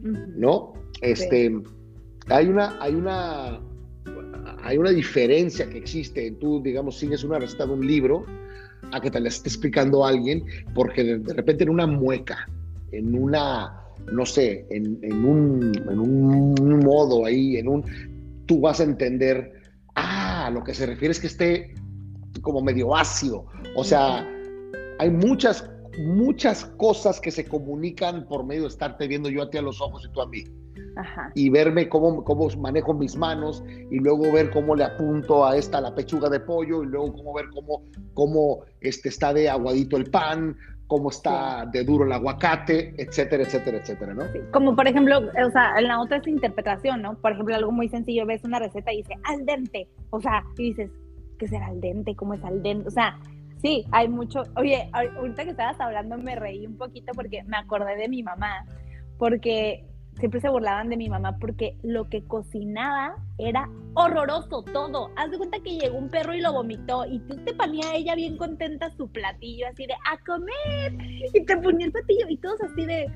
[0.05, 0.73] ¿no?
[1.01, 1.51] Este
[2.27, 3.61] hay una, hay una,
[4.63, 8.25] hay una diferencia que existe en tú, digamos, sigues una receta de un libro
[8.91, 10.43] a que te la esté explicando alguien,
[10.73, 12.47] porque de, repente en una mueca,
[12.91, 13.79] en una,
[14.11, 17.83] no sé, en, un, en un modo ahí, en un,
[18.45, 19.53] tú vas a entender,
[19.95, 21.75] ah, lo que se refiere es que esté
[22.41, 23.45] como medio ácido.
[23.75, 24.27] O sea,
[24.99, 25.69] hay muchas,
[25.99, 29.81] muchas cosas que se comunican por medio de estarte viendo yo a ti a los
[29.81, 30.43] ojos y tú a mí
[31.33, 35.81] y verme cómo, cómo manejo mis manos y luego ver cómo le apunto a esta
[35.81, 37.83] la pechuga de pollo y luego cómo ver cómo,
[38.13, 40.55] cómo este, está de aguadito el pan,
[40.87, 44.23] cómo está de duro el aguacate, etcétera, etcétera, etcétera, ¿no?
[44.51, 47.17] Como por ejemplo, o sea, en la otra es interpretación, ¿no?
[47.17, 50.63] Por ejemplo, algo muy sencillo, ves una receta y dice al dente, o sea, y
[50.63, 50.91] dices,
[51.39, 52.15] ¿qué será al dente?
[52.15, 52.87] ¿Cómo es al dente?
[52.87, 53.19] O sea,
[53.61, 54.43] Sí, hay mucho.
[54.55, 58.65] Oye, ahorita que estabas hablando me reí un poquito porque me acordé de mi mamá,
[59.17, 59.85] porque
[60.19, 65.11] siempre se burlaban de mi mamá porque lo que cocinaba era horroroso todo.
[65.15, 68.15] Haz de cuenta que llegó un perro y lo vomitó y tú te ponía ella
[68.15, 70.93] bien contenta su platillo así de a comer
[71.33, 73.11] y te ponía el platillo y todos así de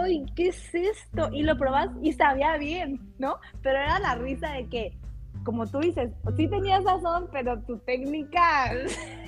[0.00, 1.28] ¡ay, qué es esto!
[1.32, 3.38] Y lo probas y sabía bien, ¿no?
[3.62, 4.90] Pero era la risa de que,
[5.44, 8.70] como tú dices, sí tenías razón, pero tu técnica...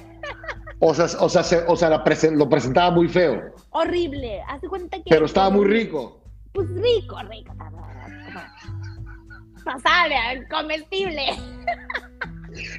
[0.79, 3.55] O sea, o sea, o sea lo presentaba muy feo.
[3.71, 4.43] Horrible.
[4.69, 5.05] Cuenta que...
[5.09, 6.21] Pero estaba muy rico
[6.57, 7.53] pues rico, rico,
[9.63, 10.17] pasable,
[10.49, 11.27] comestible.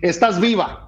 [0.01, 0.87] Estás viva.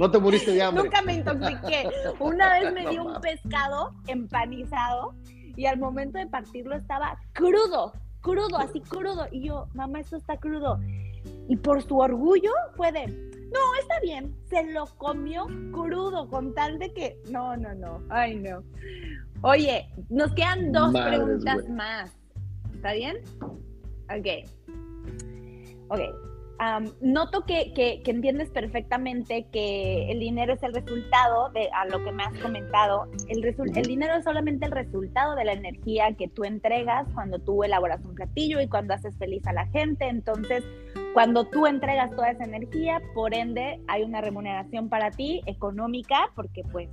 [0.00, 0.84] No te moriste de hambre.
[0.84, 1.90] Nunca me intoxiqué.
[2.18, 5.14] Una vez me dio un pescado empanizado
[5.54, 7.92] y al momento de partirlo estaba crudo,
[8.22, 9.26] crudo, así crudo.
[9.30, 10.80] Y yo, mamá, esto está crudo.
[11.48, 13.04] Y por su orgullo fue de,
[13.54, 14.34] no, está bien.
[14.48, 18.62] Se lo comió crudo con tal de que, no, no, no, ay no.
[19.42, 22.10] Oye, nos quedan dos preguntas más.
[22.74, 23.18] ¿Está bien?
[24.10, 24.48] Ok.
[25.88, 26.00] Ok.
[27.00, 32.24] noto que, entiendes perfectamente que el dinero es el resultado de a lo que me
[32.24, 33.06] has comentado.
[33.28, 37.62] El, el dinero es solamente el resultado de la energía que tú entregas cuando tú
[37.62, 40.08] elaboras un platillo y cuando haces feliz a la gente.
[40.08, 40.64] Entonces,
[41.14, 46.62] cuando tú entregas toda esa energía, por ende, hay una remuneración para ti económica, porque
[46.72, 46.90] pues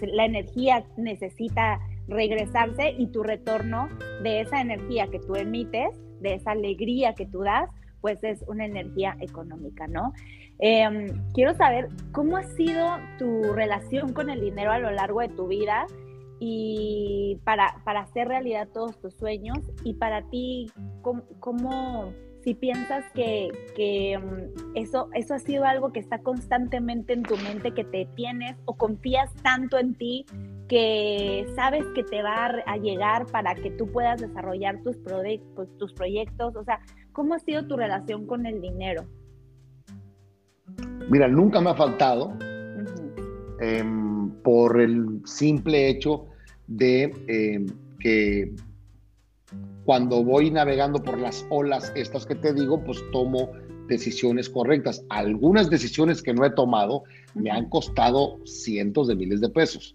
[0.00, 3.88] la energía necesita regresarse y tu retorno
[4.22, 5.90] de esa energía que tú emites,
[6.20, 7.68] de esa alegría que tú das,
[8.00, 10.12] pues es una energía económica, ¿no?
[10.60, 12.86] Em, quiero saber cómo ha sido
[13.18, 15.84] tu relación con el dinero a lo largo de tu vida
[16.38, 20.70] y para, para hacer realidad todos tus sueños y para ti,
[21.40, 22.12] cómo
[22.48, 27.72] si piensas que, mm, eso, eso ha sido algo que está constantemente en tu mente,
[27.72, 30.24] que te tienes o confías tanto en ti
[30.66, 34.96] que sabes que te va a, llegar para que tú puedas desarrollar tus,
[35.54, 36.56] pues, tus proyectos.
[36.56, 36.80] O sea,
[37.12, 39.04] ¿cómo ha sido tu relación con el dinero?
[41.10, 42.32] Mira, nunca me ha faltado
[43.60, 46.28] em, por el simple hecho
[46.66, 47.66] de em,
[48.00, 48.54] que
[49.84, 53.50] cuando voy navegando por las olas estas que te digo, pues tomo
[53.88, 55.04] decisiones correctas.
[55.08, 59.94] Algunas decisiones que no he tomado me han costado cientos de miles de pesos.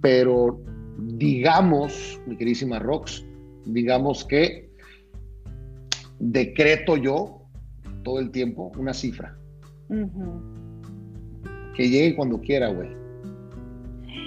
[0.00, 0.60] Pero
[0.98, 3.24] digamos, mi queridísima Rox,
[3.66, 4.70] digamos que
[6.18, 7.42] decreto yo
[8.02, 9.36] todo el tiempo una cifra.
[11.74, 12.88] Que llegue cuando quiera, güey.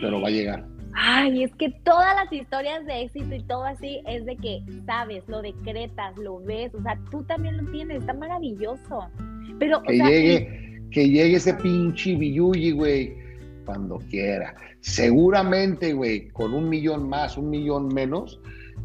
[0.01, 0.76] Pero va a llegar.
[0.99, 5.23] Ay, es que todas las historias de éxito y todo así es de que sabes,
[5.27, 9.07] lo decretas, lo ves, o sea, tú también lo tienes, está maravilloso.
[9.59, 13.15] Pero, que llegue, que llegue ese pinche billuyi, güey,
[13.63, 14.55] cuando quiera.
[14.79, 18.39] Seguramente, güey, con un millón más, un millón menos,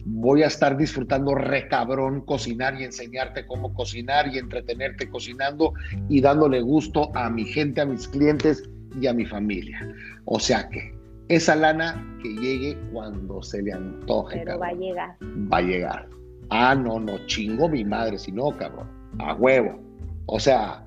[0.04, 5.72] voy a estar disfrutando recabrón cocinar y enseñarte cómo cocinar y entretenerte cocinando
[6.10, 8.68] y dándole gusto a mi gente, a mis clientes
[9.00, 9.88] y a mi familia.
[10.26, 14.42] O sea que esa lana que llegue cuando se le antoje.
[14.44, 15.16] Pero va a llegar.
[15.22, 16.08] Va a llegar.
[16.50, 18.88] Ah, no, no, chingo mi madre, si no, cabrón.
[19.18, 19.80] A huevo.
[20.26, 20.84] O sea,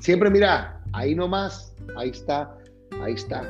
[0.00, 2.56] siempre mira, ahí nomás, ahí está,
[3.00, 3.42] ahí está.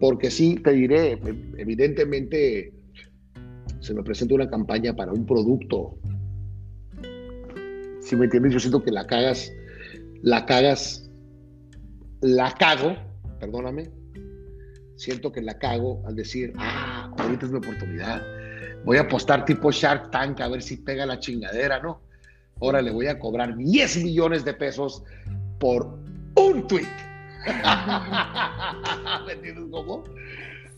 [0.00, 1.18] Porque sí, te diré,
[1.58, 2.72] evidentemente
[3.80, 5.96] se me presenta una campaña para un producto.
[8.00, 9.52] Si me entiendes, yo siento que la cagas,
[10.22, 11.10] la cagas,
[12.20, 12.96] la cago,
[13.40, 13.90] perdóname,
[14.96, 18.22] siento que la cago al decir, ah, ahorita es mi oportunidad.
[18.84, 22.00] Voy a apostar tipo Shark Tank a ver si pega la chingadera, ¿no?
[22.60, 25.02] Ahora le voy a cobrar 10 millones de pesos
[25.58, 25.98] por
[26.36, 26.86] un tweet.
[29.26, 30.04] ¿Me entiendes cómo?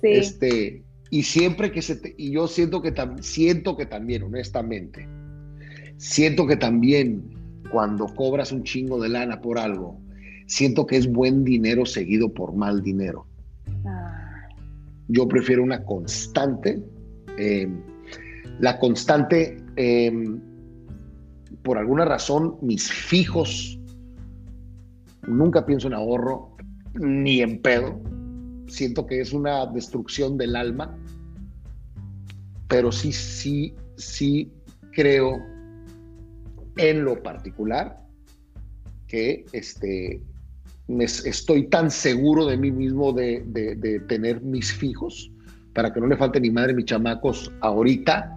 [0.01, 0.09] Sí.
[0.09, 5.09] Este, y siempre que se y yo siento que siento que también, honestamente,
[5.97, 7.37] siento que también
[7.71, 10.01] cuando cobras un chingo de lana por algo,
[10.47, 13.27] siento que es buen dinero seguido por mal dinero.
[15.09, 16.83] Yo prefiero una constante.
[17.39, 17.81] Em,
[18.61, 20.41] la constante, em,
[21.63, 23.79] por alguna razón, mis fijos,
[25.27, 26.57] nunca pienso en ahorro
[26.95, 28.01] ni en pedo.
[28.69, 30.97] Siento que es una destrucción del alma,
[32.69, 34.53] pero sí, sí, sí
[34.93, 35.39] creo
[36.77, 38.03] en lo particular
[39.07, 40.21] que este,
[40.89, 45.31] estoy tan seguro de mí mismo de, tener mis fijos
[45.75, 48.33] para que no le falte ni madre mis chamacos ahorita.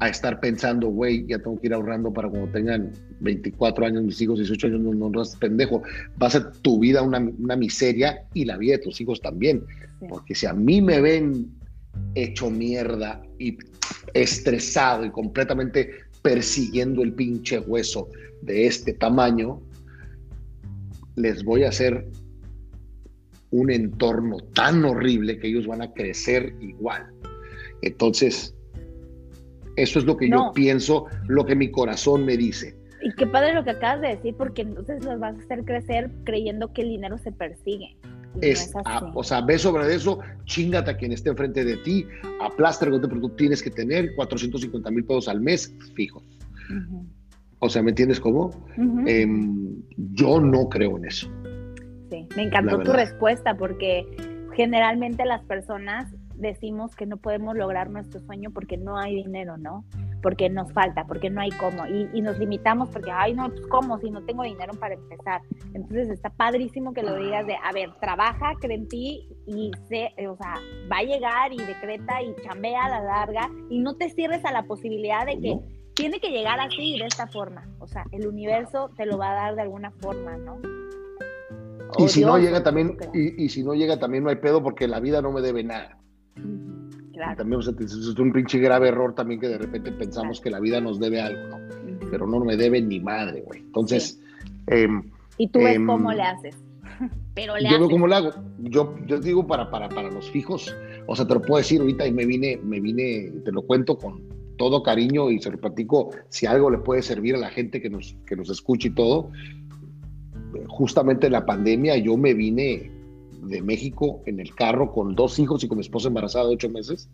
[0.00, 2.90] a estar pensando, güey, ya tengo que ir ahorrando para cuando tengan
[3.20, 5.82] 24 años mis hijos, 18 años, no, no, no pendejo.
[6.20, 7.20] Va a ser tu vida una,
[7.56, 9.62] miseria y la vida de tus hijos también.
[10.08, 11.52] Porque si a mí me ven
[12.16, 13.56] hecho mierda y
[14.14, 15.90] estresado y completamente
[16.22, 18.08] persiguiendo el pinche hueso
[18.42, 19.60] de este tamaño,
[21.16, 22.06] les voy a hacer
[23.50, 27.06] un entorno tan horrible que ellos van a crecer igual.
[27.82, 28.54] Entonces,
[29.76, 32.76] eso es lo que yo pienso, lo que mi corazón me dice.
[33.02, 36.10] Y qué padre lo que acabas de decir, porque entonces los vas a hacer crecer
[36.24, 37.96] creyendo que el dinero se persigue.
[38.40, 38.72] Es,
[39.14, 42.06] o sea, ve sobre eso, chingate a quien esté enfrente de ti,
[42.40, 46.22] aplasta el pero tú tienes que tener 450 mil pesos al mes fijos.
[47.64, 48.50] O sea, ¿me entiendes cómo?
[49.06, 51.30] Em, yo no creo en eso.
[52.10, 54.04] Sí, me encantó tu respuesta porque
[54.56, 59.84] generalmente las personas decimos que no podemos lograr nuestro sueño porque no hay dinero, ¿no?
[60.22, 61.86] Porque nos falta, porque no hay cómo.
[61.86, 65.40] Y, nos limitamos porque, ay, no, pues cómo, si no tengo dinero para empezar.
[65.72, 70.12] Entonces está padrísimo que lo digas de, a ver, trabaja, cree en ti y sé,
[70.28, 70.54] o sea,
[70.90, 74.50] va a llegar y decreta y chambea a la larga y no te cierres a
[74.50, 77.66] la posibilidad de que tiene que llegar así, de esta forma.
[77.78, 80.58] O sea, el universo te lo va a dar de alguna forma, ¿no?
[81.98, 84.88] y si no llega también, y, y, si no llega también no hay pedo porque
[84.88, 85.98] la vida no me debe nada.
[87.12, 87.36] Claro.
[87.36, 90.98] También es un pinche grave error también que de repente pensamos que la vida nos
[90.98, 91.58] debe algo, ¿no?
[92.10, 93.60] Pero no me debe ni madre, güey.
[93.60, 94.18] Entonces.
[94.68, 96.56] Em, y tú ves em, cómo le haces.
[97.34, 98.30] Pero le yo veo cómo le hago.
[98.60, 100.74] Yo, yo digo para, para, para los fijos,
[101.06, 103.98] o sea, te lo puedo decir ahorita y me vine, me vine, te lo cuento
[103.98, 107.80] con todo cariño y se lo platico si algo le puede servir a la gente
[107.80, 109.30] que nos, que nos escuche y todo.
[110.68, 112.90] Justamente en la pandemia yo me vine
[113.42, 116.70] de México en el carro con dos hijos y con mi esposa embarazada de ocho
[116.70, 117.10] meses,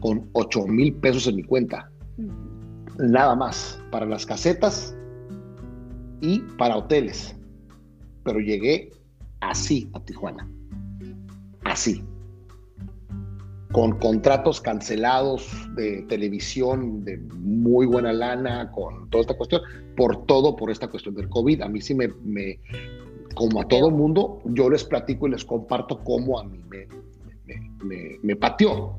[0.00, 1.90] con ocho mil pesos en mi cuenta.
[2.98, 4.94] Nada más, para las casetas
[6.20, 7.34] y para hoteles.
[8.24, 8.90] Pero llegué
[9.40, 10.48] así a Tijuana.
[11.64, 12.02] Así.
[13.72, 19.62] Con contratos cancelados de televisión de muy buena lana, con toda esta cuestión,
[19.96, 21.62] por todo, por esta cuestión del COVID.
[21.62, 22.10] A mí sí me,
[23.34, 28.36] como a todo mundo, yo les platico y les comparto cómo a mí me, me,
[28.36, 28.98] pateó.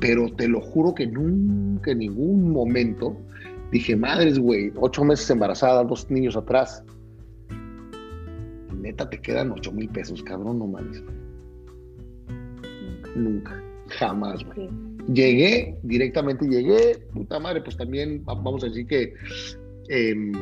[0.00, 3.16] Pero te lo juro que nunca en ningún momento
[3.70, 6.82] dije, madres, güey, ocho meses embarazada, dos niños atrás.
[8.74, 11.02] Neta, te quedan ocho mil pesos, cabrón, no mames.
[13.16, 14.68] Nunca, jamás, güey.
[15.12, 19.14] Llegué, directamente llegué, puta madre, pues también vamos a decir que
[19.88, 20.32] em,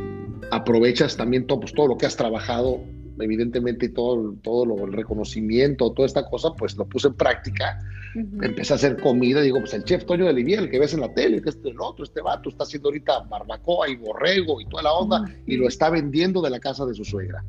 [0.51, 2.81] aprovechas también todo, pues, todo lo que has trabajado
[3.21, 7.79] evidentemente todo, todo lo, el reconocimiento, toda esta cosa, pues lo puse en práctica.
[8.15, 11.01] Empecé a hacer comida, digo, pues el chef Toño de Olivier, el que ves en
[11.01, 14.67] la tele, que este el otro, este vato, está haciendo ahorita barbacoa y borrego y
[14.67, 17.45] toda la onda, y lo está vendiendo de la casa de su suegra.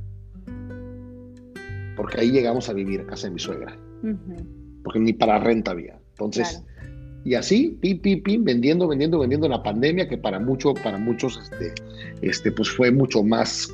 [1.96, 3.78] Porque ahí llegamos a vivir, a casa de mi suegra.
[4.84, 6.00] Porque ni para renta había.
[6.12, 6.64] Entonces,
[7.24, 10.98] y así, pim, pim, pim, vendiendo, vendiendo, vendiendo en la pandemia, que para, mucho, para
[10.98, 11.74] muchos este,
[12.22, 13.70] este, pues fue mucho más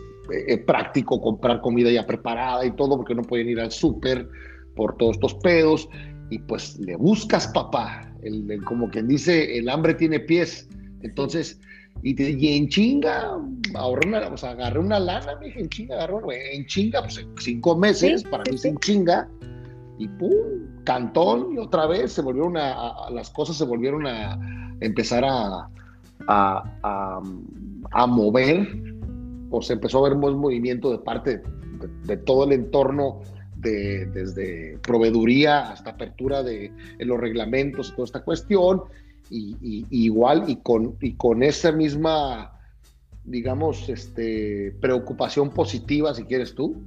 [0.47, 4.27] eh, práctico comprar comida ya preparada y todo, porque no pueden ir al súper
[4.75, 5.87] por todos estos pedos.
[6.29, 8.11] Y pues le buscas, papá.
[8.23, 10.67] El, como quien dice, el hambre tiene pies.
[11.01, 11.59] Entonces,
[12.01, 13.37] y, te, en chinga,
[13.75, 17.25] ahorré una, o sea, agarré una lana, me dije, en chinga, agarré, en chinga, pues
[17.39, 19.29] cinco meses, para mí sin chinga,
[19.99, 20.31] y pum,
[20.83, 24.39] cantón, y otra vez se volvieron a, las cosas se volvieron a
[24.79, 25.69] empezar a,
[26.27, 27.21] a,
[27.91, 28.67] a, mover
[29.49, 31.43] pues empezó a haber un movimiento de parte
[32.05, 33.21] de, todo el entorno,
[33.55, 38.81] de, desde proveeduría hasta apertura de, los reglamentos y toda esta cuestión,
[39.29, 42.59] y, igual y con, y con esa misma,
[43.25, 46.81] digamos, este, preocupación positiva, si quieres tú.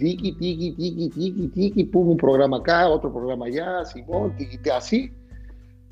[0.00, 5.12] Tiki, tiki, tiki, tiki, tiki, pum, un programa acá, otro programa allá, Simón, tiki, así,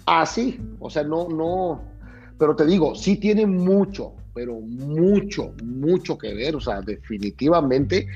[0.06, 1.82] así, o sea, no, no,
[2.38, 6.56] pero te digo, sí tiene mucho, pero mucho, mucho que ver.
[6.56, 8.06] O sea, definitivamente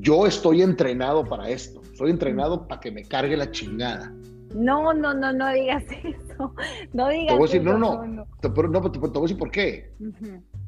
[0.00, 1.82] yo estoy entrenado para esto.
[1.94, 4.10] Soy entrenado para que me cargue la chingada.
[4.54, 6.54] No, no, no, no digas eso.
[6.92, 8.26] No digas te voy a decir, No, no, no.
[8.40, 9.90] Te, no, te, voy a decir por qué.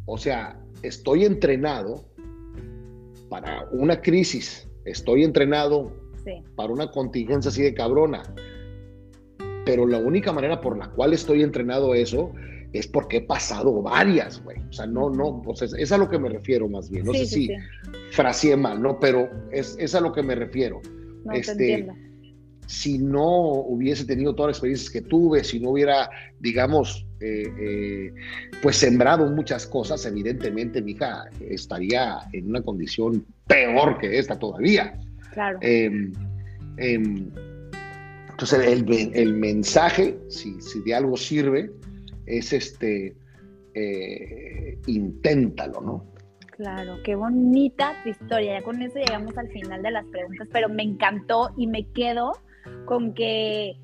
[0.07, 2.05] O sea, estoy entrenado
[3.35, 4.69] para una crisis.
[4.85, 5.93] Estoy entrenado
[6.55, 8.23] para una contingencia así de cabrona.
[9.66, 12.32] Pero la única manera por la cual estoy entrenado eso
[12.73, 14.59] es porque he pasado varias, güey.
[14.69, 17.05] O sea, no, no, pues es, a lo que me refiero más bien.
[17.05, 17.51] No sé si
[18.32, 18.56] sí.
[18.56, 19.01] mal, ¿no?
[19.01, 20.81] Pero es, es, a lo que me refiero.
[21.32, 21.89] este,
[22.66, 26.09] si no hubiese tenido todas las experiencias que tuve, si no hubiera,
[26.41, 28.15] digamos, eh, eh,
[28.62, 34.99] pues sembrado muchas cosas, evidentemente mi hija estaría en una condición peor que esta todavía.
[35.32, 35.59] Claro.
[35.61, 36.12] Em,
[36.77, 37.31] em,
[38.31, 38.66] entonces,
[39.15, 41.70] el, mensaje, si, si, de algo sirve,
[42.27, 43.15] es este,
[43.74, 46.15] eh, inténtalo, ¿no?
[46.51, 48.59] Claro, qué bonita tu historia.
[48.59, 52.32] Ya con eso llegamos al final de las preguntas, pero me encantó y me quedo
[52.85, 53.77] con que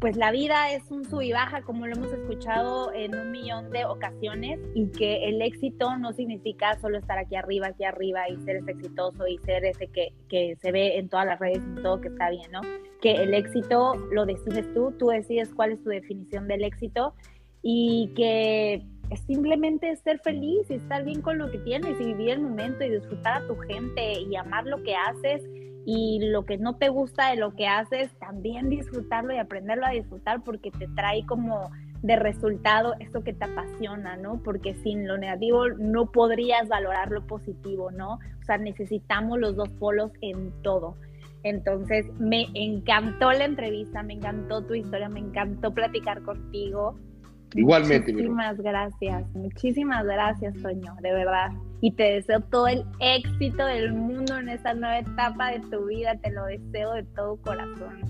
[0.00, 3.70] pues la vida es un sub y baja, como lo hemos escuchado en un millón
[3.70, 8.36] de ocasiones, y que el éxito no significa solo estar aquí arriba, aquí arriba, y
[8.44, 11.82] ser ese exitoso y ser ese que, que se ve en todas las redes y
[11.82, 12.60] todo que está bien, ¿no?
[13.00, 17.14] Que el éxito lo decides tú, tú decides cuál es tu definición del éxito,
[17.62, 18.84] y que
[19.26, 22.90] simplemente ser feliz y estar bien con lo que tienes y vivir el momento y
[22.90, 25.42] disfrutar a tu gente y amar lo que haces
[25.86, 29.90] y lo que no te gusta de lo que haces, también disfrutarlo y aprenderlo a
[29.90, 31.70] disfrutar porque te trae como
[32.02, 34.42] de resultado esto que te apasiona, ¿no?
[34.42, 38.14] Porque sin lo negativo no podrías valorar lo positivo, ¿no?
[38.14, 40.96] O sea, necesitamos los dos polos en todo.
[41.44, 46.98] Entonces, me encantó la entrevista, me encantó tu historia, me encantó platicar contigo.
[47.54, 48.12] Igualmente.
[48.12, 51.52] Muchísimas gracias, muchísimas gracias, Toño, de verdad.
[51.84, 56.16] Y te deseo todo el éxito del mundo en esta nueva etapa de tu vida,
[56.16, 58.00] te lo deseo de todo corazón.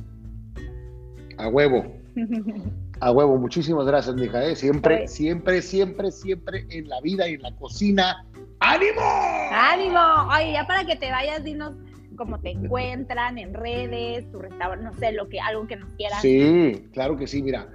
[1.39, 1.85] A huevo.
[3.01, 4.45] A huevo, muchísimas gracias, mija.
[4.45, 4.55] ¿eh?
[4.55, 8.25] Siempre, siempre, siempre, siempre en la vida y en la cocina.
[8.61, 9.03] ¡Ánimo!
[9.51, 10.01] ¡Ánimo!
[10.33, 11.75] Oye, ya para que te vayas, dinos
[12.17, 16.23] cómo te encuentran en redes, tu restaurante, no sé, lo que, algo que nos quieras.
[16.23, 17.67] Sí, claro que sí, mira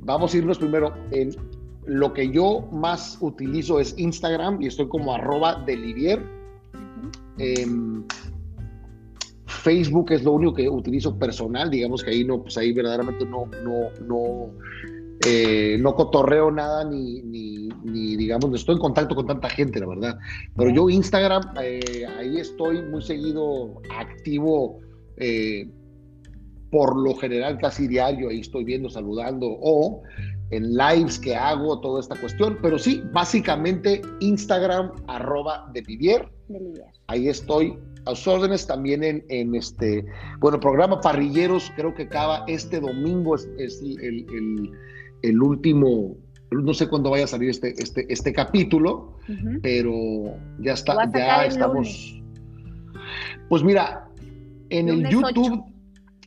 [0.00, 1.30] vamos a irnos primero en
[1.86, 6.22] lo que yo más utilizo es Instagram y estoy como arroba delivier.
[7.38, 8.04] Em,
[9.46, 13.46] Facebook es lo único que utilizo personal, digamos que ahí no, pues ahí verdaderamente no,
[13.64, 14.50] no, no,
[15.26, 19.86] eh, no cotorreo nada ni, ni, digamos, no estoy en contacto con tanta gente, la
[19.86, 20.18] verdad.
[20.56, 24.78] Pero yo Instagram, eh, ahí estoy muy seguido, activo.
[25.16, 25.68] Eh,
[26.70, 30.02] por lo general casi diario, ahí estoy viendo, saludando, o
[30.50, 36.28] en lives que hago, toda esta cuestión, pero sí, básicamente Instagram, arroba de Vivier.
[37.08, 40.04] Ahí estoy a sus órdenes también en, en, este,
[40.38, 44.70] bueno, programa Parrilleros, creo que acaba este domingo, es, el,
[45.22, 46.16] el, último,
[46.52, 49.18] no sé cuándo vaya a salir este, este, este capítulo,
[49.62, 49.92] pero
[50.60, 52.22] ya está, ya estamos.
[53.48, 54.08] Pues mira,
[54.70, 55.64] en el YouTube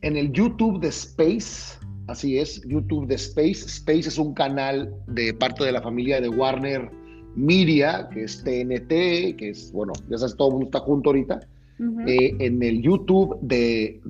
[0.02, 1.69] en el YouTube de Space,
[2.10, 3.66] así es, YouTube de Space.
[3.66, 6.90] Space es un canal de parte de la familia de Warner
[7.36, 11.40] Media, que es TNT, que es, bueno, ya sabes, todo el mundo está junto ahorita.
[12.06, 14.00] Eh, en el YouTube de,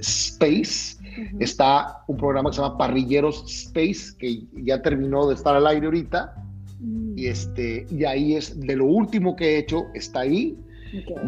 [0.00, 0.98] Space
[1.40, 5.86] está un programa que se llama Parrilleros Space, que ya terminó de estar al aire
[5.86, 6.34] ahorita.
[6.80, 7.18] Mm.
[7.18, 10.58] Y, este, y ahí es de lo último que he hecho, está ahí.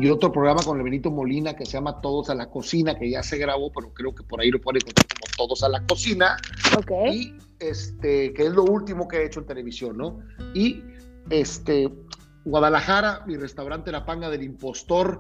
[0.00, 3.10] Y otro programa con el Benito Molina que se llama Todos a la Cocina, que
[3.10, 5.84] ya se grabó, pero creo que por ahí lo pueden encontrar como Todos a la
[5.86, 6.36] Cocina.
[7.10, 10.20] Y este, que es lo último que he hecho en televisión, ¿no?
[10.54, 10.82] Y
[11.30, 11.90] este,
[12.44, 15.18] Guadalajara, mi restaurante La Panga del Impostor,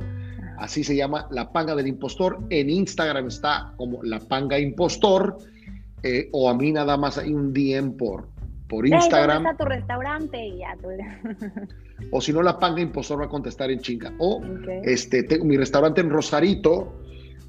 [0.58, 2.38] así se llama La Panga del Impostor.
[2.50, 5.38] En Instagram está como La Panga Impostor,
[6.02, 8.28] eh, o a mí nada más hay un DM por,
[8.68, 9.46] por Instagram.
[9.46, 10.46] está tu restaurante?
[10.46, 10.76] Y ya,
[12.12, 14.12] o si no, la panga impostor va a contestar en chinga.
[14.18, 14.42] O
[14.84, 16.92] este, tengo mi restaurante en Rosarito,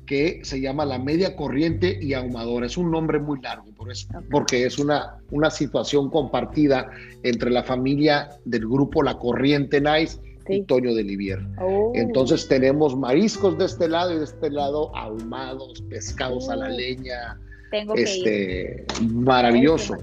[0.05, 2.65] que se llama La Media Corriente y Ahumadora.
[2.65, 6.89] Es un nombre muy largo, por eso, porque es una, una situación compartida
[7.23, 11.45] entre la familia del grupo La Corriente Nice y Toño de Livier.
[11.61, 11.91] Oh.
[11.93, 17.39] Entonces tenemos mariscos de este lado y de este lado ahumados, pescados a la leña.
[17.69, 19.95] Tengo este, Maravilloso.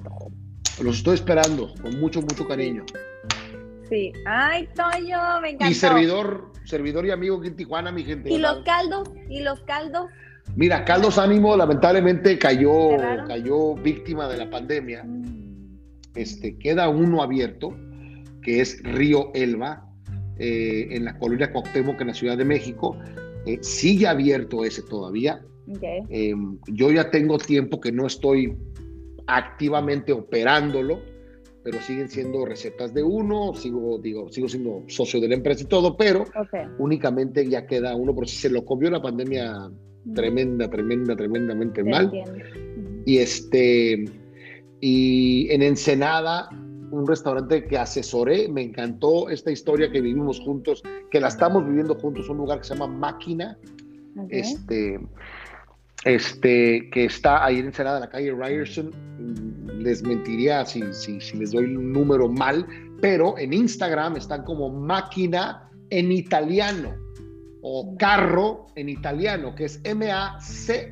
[0.83, 2.85] Los estoy esperando con mucho, mucho cariño.
[3.89, 4.13] Sí.
[4.25, 5.71] Ay, Toño, me encanta.
[5.71, 8.31] Y servidor, servidor y amigo aquí en Tijuana, mi gente.
[8.31, 9.09] ¿Y los caldos?
[9.29, 10.11] ¿Y los caldos?
[10.55, 12.97] Mira, Caldos Ánimo lamentablemente cayó,
[13.27, 15.05] cayó víctima de la pandemia.
[15.05, 15.79] Mm.
[16.15, 17.77] Este, queda uno abierto,
[18.43, 19.87] que es Río Elba,
[20.39, 22.97] eh, en la colonia Cuauhtémoc, en la Ciudad de México.
[23.45, 25.43] Eh, sigue abierto ese todavía.
[26.09, 28.57] Em, yo ya tengo tiempo que no estoy
[29.27, 31.01] activamente operándolo
[31.67, 35.67] pero siguen siendo recetas de uno, sigo, digo, sigo siendo socio de la empresa y
[35.67, 36.25] todo, pero
[36.79, 39.69] únicamente ya queda uno, porque se lo comió la pandemia
[40.15, 42.13] tremenda, tremenda, tremendamente mal.
[43.05, 44.05] Y este,
[44.81, 46.49] y en Ensenada,
[46.93, 51.97] un restaurante que asesoré, me encantó esta historia que vivimos juntos, que la estamos viviendo
[51.97, 53.59] juntos, un lugar que se llama Máquina.
[54.29, 55.01] Este,
[56.07, 58.91] este, que está ahí en Ensenada, en la calle Ryerson.
[59.19, 62.65] Mm, Les mentiría si, si, si les doy un número mal,
[63.01, 66.95] pero en Instagram están como máquina en italiano
[67.63, 70.87] o carro en italiano, que es M-A-C-C-H-I-N-A.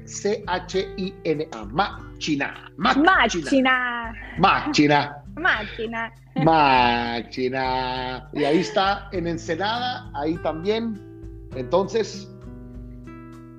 [1.66, 2.73] Máquina.
[2.77, 4.12] Máquina.
[4.39, 5.23] Máquina.
[5.36, 6.12] Máquina.
[6.43, 8.28] Máquina.
[8.32, 11.01] Y ahí está en Ensenada, ahí también.
[11.55, 12.28] Entonces,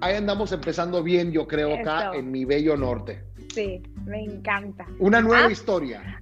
[0.02, 3.24] ahí andamos empezando bien, yo creo, acá en mi bello norte.
[3.54, 4.86] Sí, me encanta.
[5.00, 5.52] Una nueva Ah.
[5.52, 6.22] historia.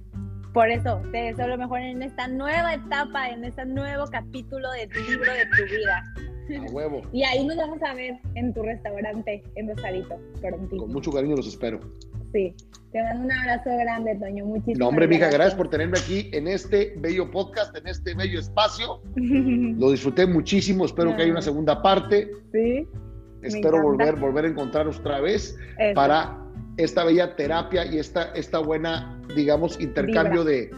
[0.52, 4.86] Por eso, te deseo lo mejor en esta nueva etapa, en este nuevo capítulo de
[4.86, 6.02] tu libro de tu vida.
[6.68, 7.02] A huevo.
[7.12, 10.76] Y ahí nos vamos a ver en tu restaurante en Rosarito, prontito.
[10.76, 11.80] Con mucho cariño los espero.
[12.32, 12.54] Sí.
[12.92, 14.44] Te mando un abrazo grande, Toño.
[14.44, 18.38] Muchísimas No, hombre, mija, gracias por tenerme aquí en este bello podcast, en este bello
[18.38, 19.00] espacio.
[19.16, 20.84] Lo disfruté muchísimo.
[20.84, 22.30] Espero que haya una segunda parte.
[22.52, 22.86] Sí.
[23.44, 23.82] Espero encanta.
[23.82, 25.94] volver, volver a encontrarnos otra vez eso.
[25.94, 26.38] para
[26.76, 30.70] esta bella terapia y esta, esta buena, digamos, intercambio de,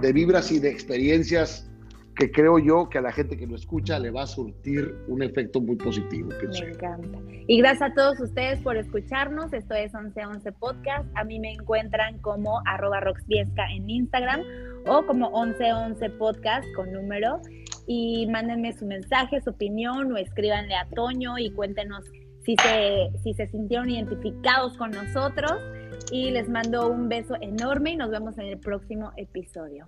[0.00, 1.70] de vibras y de experiencias
[2.16, 5.22] que creo yo que a la gente que lo escucha le va a surtir un
[5.22, 6.28] efecto muy positivo.
[6.40, 7.18] pienso Me encanta.
[7.46, 9.52] Y gracias a todos ustedes por escucharnos.
[9.52, 11.08] Esto es 1111 Podcast.
[11.16, 14.42] A mí me encuentran como arroba roxviesca en Instagram
[14.86, 17.40] o como 1111 Podcast con número.
[17.86, 22.04] Y mándenme su mensaje, su opinión o escríbanle a Toño y cuéntenos
[22.44, 25.52] si se, si se sintieron identificados con nosotros.
[26.10, 29.86] Y les mando un beso enorme y nos vemos en el próximo episodio.